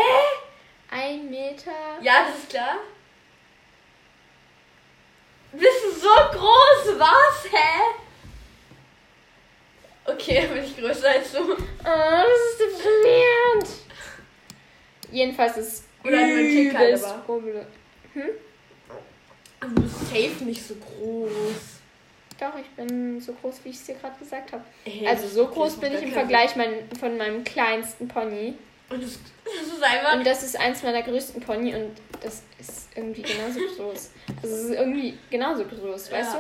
[0.95, 1.73] Ein Meter.
[2.03, 2.77] Ja, das ist klar.
[5.51, 7.01] Bist du so groß?
[7.01, 7.51] Was?
[7.51, 7.81] Hä?
[10.05, 11.41] Okay, bin ich größer als du.
[11.41, 13.69] Oh, das ist deprimierend.
[15.11, 17.41] Jedenfalls ist Oder nur ein Tick halt, aber.
[18.13, 18.23] Hm?
[19.59, 21.81] Also du bist safe nicht so groß.
[22.39, 24.63] Doch, ich bin so groß, wie ich es dir gerade gesagt habe.
[24.85, 28.55] Hey, also so groß bin ich im Vergleich mein, von meinem kleinsten Pony.
[28.91, 30.15] Und das, das, ist einfach.
[30.15, 34.11] Und das ist eins meiner größten Pony und das ist irgendwie genauso groß.
[34.43, 36.19] Also es ist irgendwie genauso groß, ja.
[36.19, 36.39] weißt du?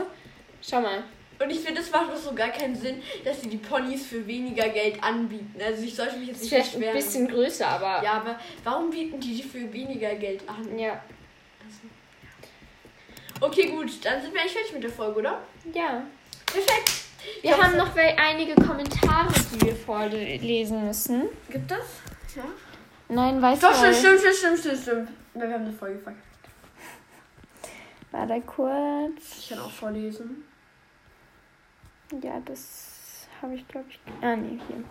[0.62, 1.04] Schau mal.
[1.38, 4.24] Und ich finde, das macht doch so gar keinen Sinn, dass sie die Ponys für
[4.26, 5.60] weniger Geld anbieten.
[5.60, 6.96] Also ich sollte mich jetzt nicht Vielleicht beschweren.
[6.96, 8.02] ein bisschen größer, aber...
[8.04, 10.78] Ja, aber warum bieten die die für weniger Geld an?
[10.78, 11.02] Ja.
[13.40, 15.42] Okay, gut, dann sind wir eigentlich fertig mit der Folge, oder?
[15.72, 16.06] Ja.
[16.46, 16.92] Perfekt.
[17.42, 21.22] Wir haben noch einige Kommentare, die wir vorlesen müssen.
[21.50, 21.70] Gibt
[22.36, 22.44] Ja.
[23.08, 25.08] Nein, weiß Doch, stimmt, stimmt, stimmt, stimmt, stimmt.
[25.34, 26.24] Wir haben eine Folge verkackt.
[28.10, 29.38] Warte kurz.
[29.38, 30.44] Ich kann auch vorlesen.
[32.22, 33.98] Ja, das habe ich, glaube ich.
[34.22, 34.84] Ah, nee, hier.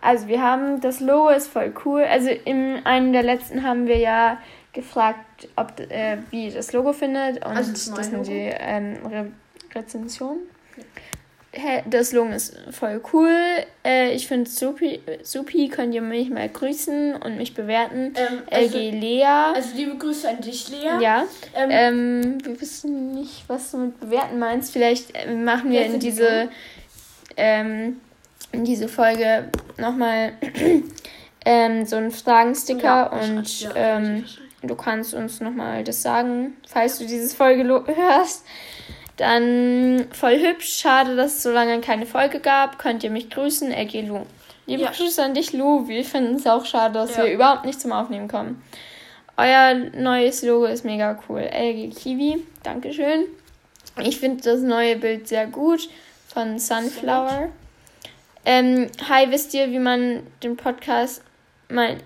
[0.00, 2.02] Also, wir haben das Logo ist voll cool.
[2.02, 4.40] Also, in einem der letzten haben wir ja
[4.72, 7.44] gefragt, ob, äh, wie ihr das Logo findet.
[7.44, 9.32] Und also das, das sind die ähm, Re
[9.74, 10.42] Rezensionen.
[10.76, 10.84] Ja.
[11.86, 13.34] Das Logo ist voll cool.
[13.84, 15.68] Äh, ich finde es supi, supi.
[15.68, 18.14] Könnt ihr mich mal grüßen und mich bewerten.
[18.16, 19.24] Ähm, also, LG Lea.
[19.24, 21.00] Also liebe Grüße an dich, Lea.
[21.00, 21.24] Ja.
[21.54, 24.72] Ähm, ähm, wir wissen nicht, was du mit bewerten meinst.
[24.72, 26.48] Vielleicht äh, machen wir in diese,
[27.36, 28.00] ähm,
[28.52, 30.32] in diese Folge nochmal
[31.44, 34.24] ähm, so einen Fragensticker ja, und ja, ähm,
[34.62, 38.44] Du kannst uns nochmal das sagen, falls du dieses Folge hörst.
[39.18, 40.78] Dann voll hübsch.
[40.78, 42.78] Schade, dass es so lange keine Folge gab.
[42.78, 44.20] Könnt ihr mich grüßen, LG Lu.
[44.66, 44.90] Liebe ja.
[44.90, 45.88] Grüße an dich, Lu.
[45.88, 47.24] Wir finden es auch schade, dass ja.
[47.24, 48.62] wir überhaupt nicht zum Aufnehmen kommen.
[49.36, 51.40] Euer neues Logo ist mega cool.
[51.40, 52.44] LG Kiwi.
[52.62, 53.24] Dankeschön.
[54.00, 55.88] Ich finde das neue Bild sehr gut
[56.28, 57.48] von Sunflower.
[58.44, 61.22] Ähm, hi, wisst ihr, wie man den Podcast
[61.68, 61.98] mein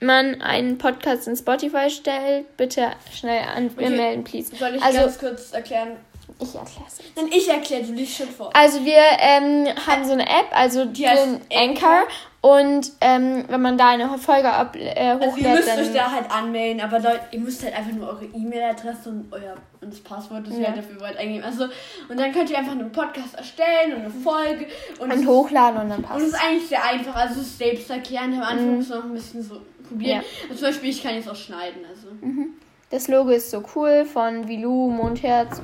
[0.00, 3.90] man einen Podcast in Spotify stellt, bitte schnell an okay.
[3.90, 4.54] melden, please.
[4.54, 5.96] Soll ich also, ganz kurz erklären?
[6.40, 6.98] Ich erkläre es.
[7.16, 8.50] Nein, ich erkläre, du liest schon vor.
[8.54, 12.02] Also wir ähm, haben so eine App, also die heißt Anchor.
[12.40, 16.10] Und ähm, wenn man da eine Folge ab, äh, hochlädt, also ihr müsst euch da
[16.10, 20.00] halt anmelden, aber Leute, ihr müsst halt einfach nur eure E-Mail-Adresse und euer und das
[20.00, 20.60] Passwort, das ja.
[20.60, 21.42] ihr halt dafür wollt, eingeben.
[21.42, 21.64] Also,
[22.08, 24.66] und dann könnt ihr einfach einen Podcast erstellen und eine Folge.
[24.98, 27.88] Und, und hochladen und dann passt Und es ist eigentlich sehr einfach, also es selbst
[27.88, 28.34] erklären.
[28.34, 28.76] Am Anfang mhm.
[28.76, 30.20] muss man noch ein bisschen so probieren.
[30.20, 30.48] Ja.
[30.50, 31.82] Also zum Beispiel, ich kann jetzt auch schneiden.
[31.88, 32.08] Also.
[32.20, 32.54] Mhm.
[32.90, 35.62] Das Logo ist so cool von Vilou, Mondherz.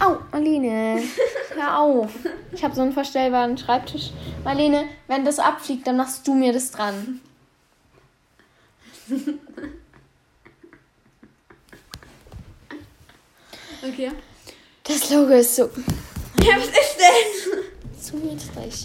[0.00, 1.02] Au, Marlene,
[1.54, 2.10] hör auf.
[2.52, 4.10] Ich habe so einen verstellbaren Schreibtisch.
[4.44, 7.20] Marlene, wenn das abfliegt, dann machst du mir das dran.
[13.82, 14.10] Okay.
[14.84, 15.70] Das Logo ist so.
[16.42, 18.00] Ja, was ist denn?
[18.00, 18.84] Zu niedrig.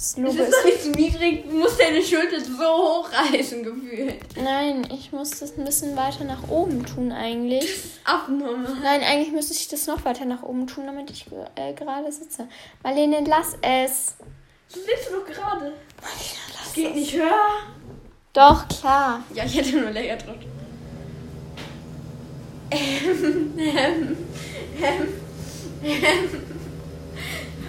[0.00, 1.44] Das Logo das ist, doch nicht zu niedrig.
[1.46, 4.14] Du musst deine Schulter so hochreißen, gefühlt.
[4.42, 7.68] Nein, ich muss das ein bisschen weiter nach oben tun, eigentlich.
[8.04, 8.78] Abnormal.
[8.82, 12.48] Nein, eigentlich müsste ich das noch weiter nach oben tun, damit ich äh, gerade sitze.
[12.82, 14.14] Marlene, lass es.
[14.72, 15.74] Du sitzt doch gerade.
[16.00, 16.94] Marlene, lass Geht es.
[16.94, 17.50] nicht höher.
[18.32, 19.22] Doch, klar.
[19.34, 20.44] Ja, ich hätte nur länger drückt.
[22.72, 24.16] Ähm, ähm,
[24.80, 25.08] ähm,
[25.82, 26.42] ähm.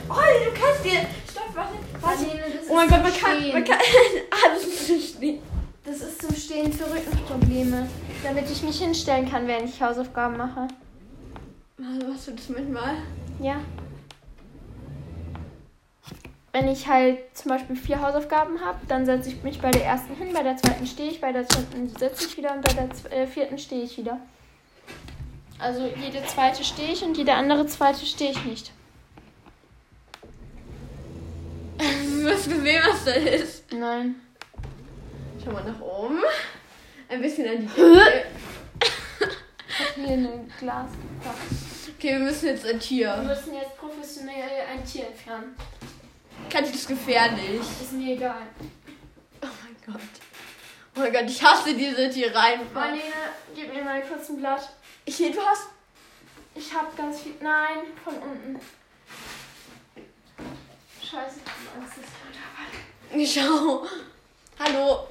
[0.07, 1.07] Oh, du kannst dir.
[1.29, 1.90] Stopp, warte.
[2.01, 2.25] Warte.
[2.69, 3.79] oh mein Gott, man kann, man kann
[4.45, 5.39] alles zum Stehen.
[5.83, 7.87] Das ist zum Stehen für Rückenprobleme.
[8.23, 10.67] Damit ich mich hinstellen kann, während ich Hausaufgaben mache.
[11.77, 12.95] Also, machst du das manchmal?
[13.41, 13.55] Ja.
[16.53, 20.15] wenn ich halt zum Beispiel vier Hausaufgaben habe, dann setze ich mich bei der ersten
[20.15, 22.89] hin, bei der zweiten stehe ich, bei der dritten sitze ich wieder und bei der
[23.11, 24.19] äh, vierten stehe ich wieder.
[25.59, 28.71] Also jede zweite stehe ich und jede andere zweite stehe ich nicht.
[32.21, 33.73] Du sehen, was da ist?
[33.73, 34.21] Nein.
[35.43, 36.19] Schau mal nach oben.
[37.09, 38.25] Ein bisschen an die Decke.
[39.95, 40.89] Hier ein Glas.
[41.97, 43.17] Okay, wir müssen jetzt ein Wir Tier.
[43.17, 45.55] müssen jetzt professionell ein Tier entfernen.
[46.51, 47.59] Kann ich das gefährlich?
[47.59, 48.43] Ist mir egal.
[49.41, 50.01] Oh mein Gott.
[50.95, 52.61] Oh mein Gott, ich hasse diese Tiereien.
[52.71, 53.01] Marlene,
[53.55, 54.69] gib mir mal kurz ein Blatt.
[55.05, 55.69] Ich, du hast.
[56.53, 57.33] Ich hab ganz viel.
[57.41, 58.59] Nein, von unten.
[61.11, 61.97] Scheiße, ich hab Angst,
[63.11, 63.85] das ist Schau.
[64.57, 65.07] Hallo.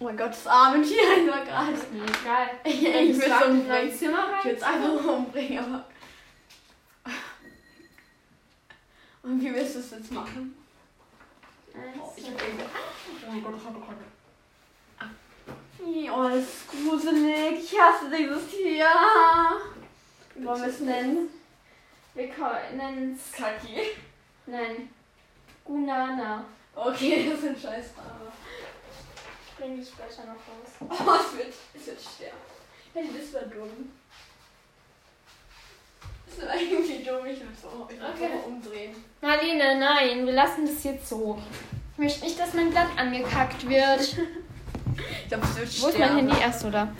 [0.00, 1.72] Oh mein Gott, das arme Tier einfach gerade.
[1.72, 2.50] egal.
[2.64, 3.96] Ich, ich Ich will es in umbringen.
[3.96, 4.38] Zimmer rein.
[4.40, 5.84] Ich will es einfach umbringen, aber.
[9.22, 10.56] Und wie willst du es jetzt machen?
[11.72, 12.64] Oh, ich hab irgendwie.
[13.24, 13.76] Oh mein Gott, ich hab
[16.18, 17.72] Oh, das ist gruselig.
[17.72, 18.88] Ich hasse dieses Tier.
[20.34, 21.41] Wie wollen wir es nennen?
[22.14, 22.28] Wir
[22.76, 23.32] nennen es.
[23.36, 23.80] Kaki.
[24.46, 24.88] Nein.
[25.64, 26.44] Gunana.
[26.74, 28.32] Okay, das sind scheiß Name.
[29.58, 30.70] Bring ich später noch raus.
[30.80, 32.36] Oh, es wird, es wird sterben.
[32.94, 33.92] Hey, das war dumm.
[36.26, 37.26] Das war irgendwie dumm.
[37.26, 38.30] Ich will es auch Okay.
[38.46, 38.94] umdrehen.
[39.20, 41.38] Marlene, nein, wir lassen das jetzt so.
[41.92, 44.16] Ich möchte nicht, dass mein Blatt angekackt wird.
[45.22, 46.16] Ich glaube, es wird Wo ist mein sterben.
[46.30, 46.44] Handy?
[46.44, 46.92] Achso, da.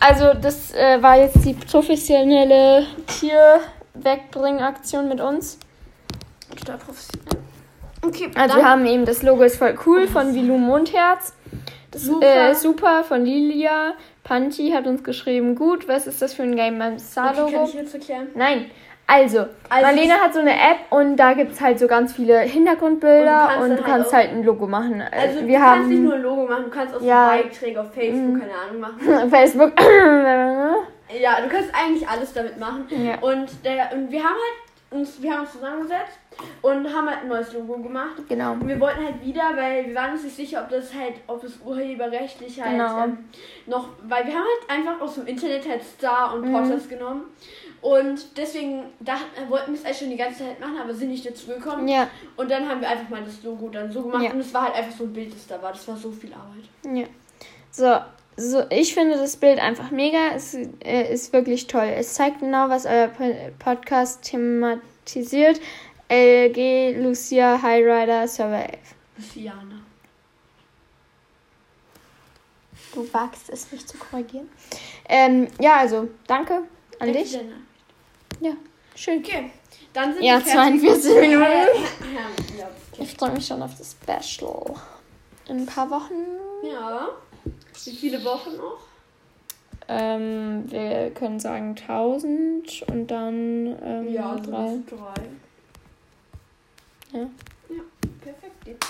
[0.00, 2.86] Also, das äh, war jetzt die professionelle
[3.94, 5.58] Tierwegbringaktion mit uns.
[6.56, 7.42] Total professionell.
[8.02, 11.34] Okay, Also, wir haben eben das Logo ist voll cool von Vilu Mondherz.
[11.90, 12.50] Das Super.
[12.50, 13.94] Äh, super von Lilia.
[14.24, 17.94] Panti hat uns geschrieben, gut, was ist das für ein Game okay, kann ich jetzt
[17.94, 18.28] erklären?
[18.34, 18.70] Nein.
[19.06, 22.38] Also, Also Marlene hat so eine App und da gibt es halt so ganz viele
[22.40, 25.00] Hintergrundbilder Und und du du kannst kannst, dann halt halt ein Logo machen.
[25.00, 27.34] Äh, Also, wir du haben kannst nicht nur ein Logo machen, du kannst auch Ja.
[27.36, 28.40] so Beiträge auf Facebook, Mhm.
[28.40, 29.30] keine Ahnung, machen.
[29.30, 29.72] Facebook.
[31.20, 32.86] Ja, du kannst eigentlich alles damit machen.
[32.88, 33.18] Ja.
[33.20, 36.18] Und, der, und wir haben halt uns, wir haben uns zusammengesetzt
[36.62, 38.16] und haben halt ein neues Logo gemacht.
[38.28, 38.52] genau.
[38.52, 41.40] Und wir wollten halt wieder, weil wir waren uns nicht sicher, ob das halt, ob
[41.42, 43.04] das urheberrechtlich halt Genau.
[43.04, 43.18] ähm,
[43.66, 46.52] noch, weil wir haben halt einfach aus dem Internet halt Star und Mhm.
[46.52, 47.24] Potters genommen.
[47.82, 51.08] Und deswegen dachten, äh, wollten wir es eigentlich schon die ganze Zeit machen, aber sind
[51.10, 51.88] nicht dazu gekommen.
[51.88, 54.30] Ja, Und dann haben wir einfach mal das Logo dann so gemacht Ja.
[54.30, 55.72] und es war halt einfach so ein Bild, das da war.
[55.72, 56.96] Das war so viel Arbeit.
[56.96, 57.06] ja.
[57.74, 57.98] So,
[58.36, 60.18] so, ich finde das Bild einfach mega.
[60.34, 61.90] Es äh, ist wirklich toll.
[61.96, 65.58] Es zeigt genau, was euer Po- Podcast thematisiert.
[66.10, 68.78] LG, Lucia, High Rider, Survive.
[69.16, 69.80] Luciana.
[72.94, 74.48] Du wagst es, mich zu korrigieren.
[75.08, 76.62] Ähm, ja, also, danke an
[76.98, 77.38] Danke dich.
[78.40, 78.52] Ja,
[78.94, 79.18] schön.
[79.20, 79.50] Okay,
[79.92, 80.80] dann sind Ja, wir fertig.
[80.80, 81.42] 42 Minuten.
[81.42, 83.02] Ja, okay.
[83.02, 84.74] Ich freue mich schon auf das Special.
[85.48, 86.14] In ein paar Wochen.
[86.64, 87.08] ja.
[87.84, 88.78] Wie viele Wochen noch?
[89.88, 94.78] Ähm, wir können sagen 1000 und dann ähm, Ja, so drei.
[94.88, 95.22] drei.
[97.18, 97.20] Ja.
[97.68, 97.82] Ja,
[98.22, 98.84] perfekt.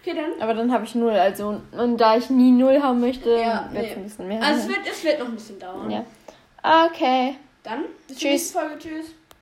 [0.00, 0.40] Okay, dann.
[0.40, 3.84] Aber dann habe ich null, also und da ich nie null haben möchte, Ja, wird
[3.84, 3.96] es nee.
[3.96, 4.42] ein bisschen mehr.
[4.42, 5.90] Also es wird, es wird noch ein bisschen dauern.
[5.90, 6.04] ja.
[6.86, 7.36] Okay.
[7.68, 8.50] Dann bis Tschüss.
[8.52, 8.78] Folge.
[8.78, 9.06] Tschüss.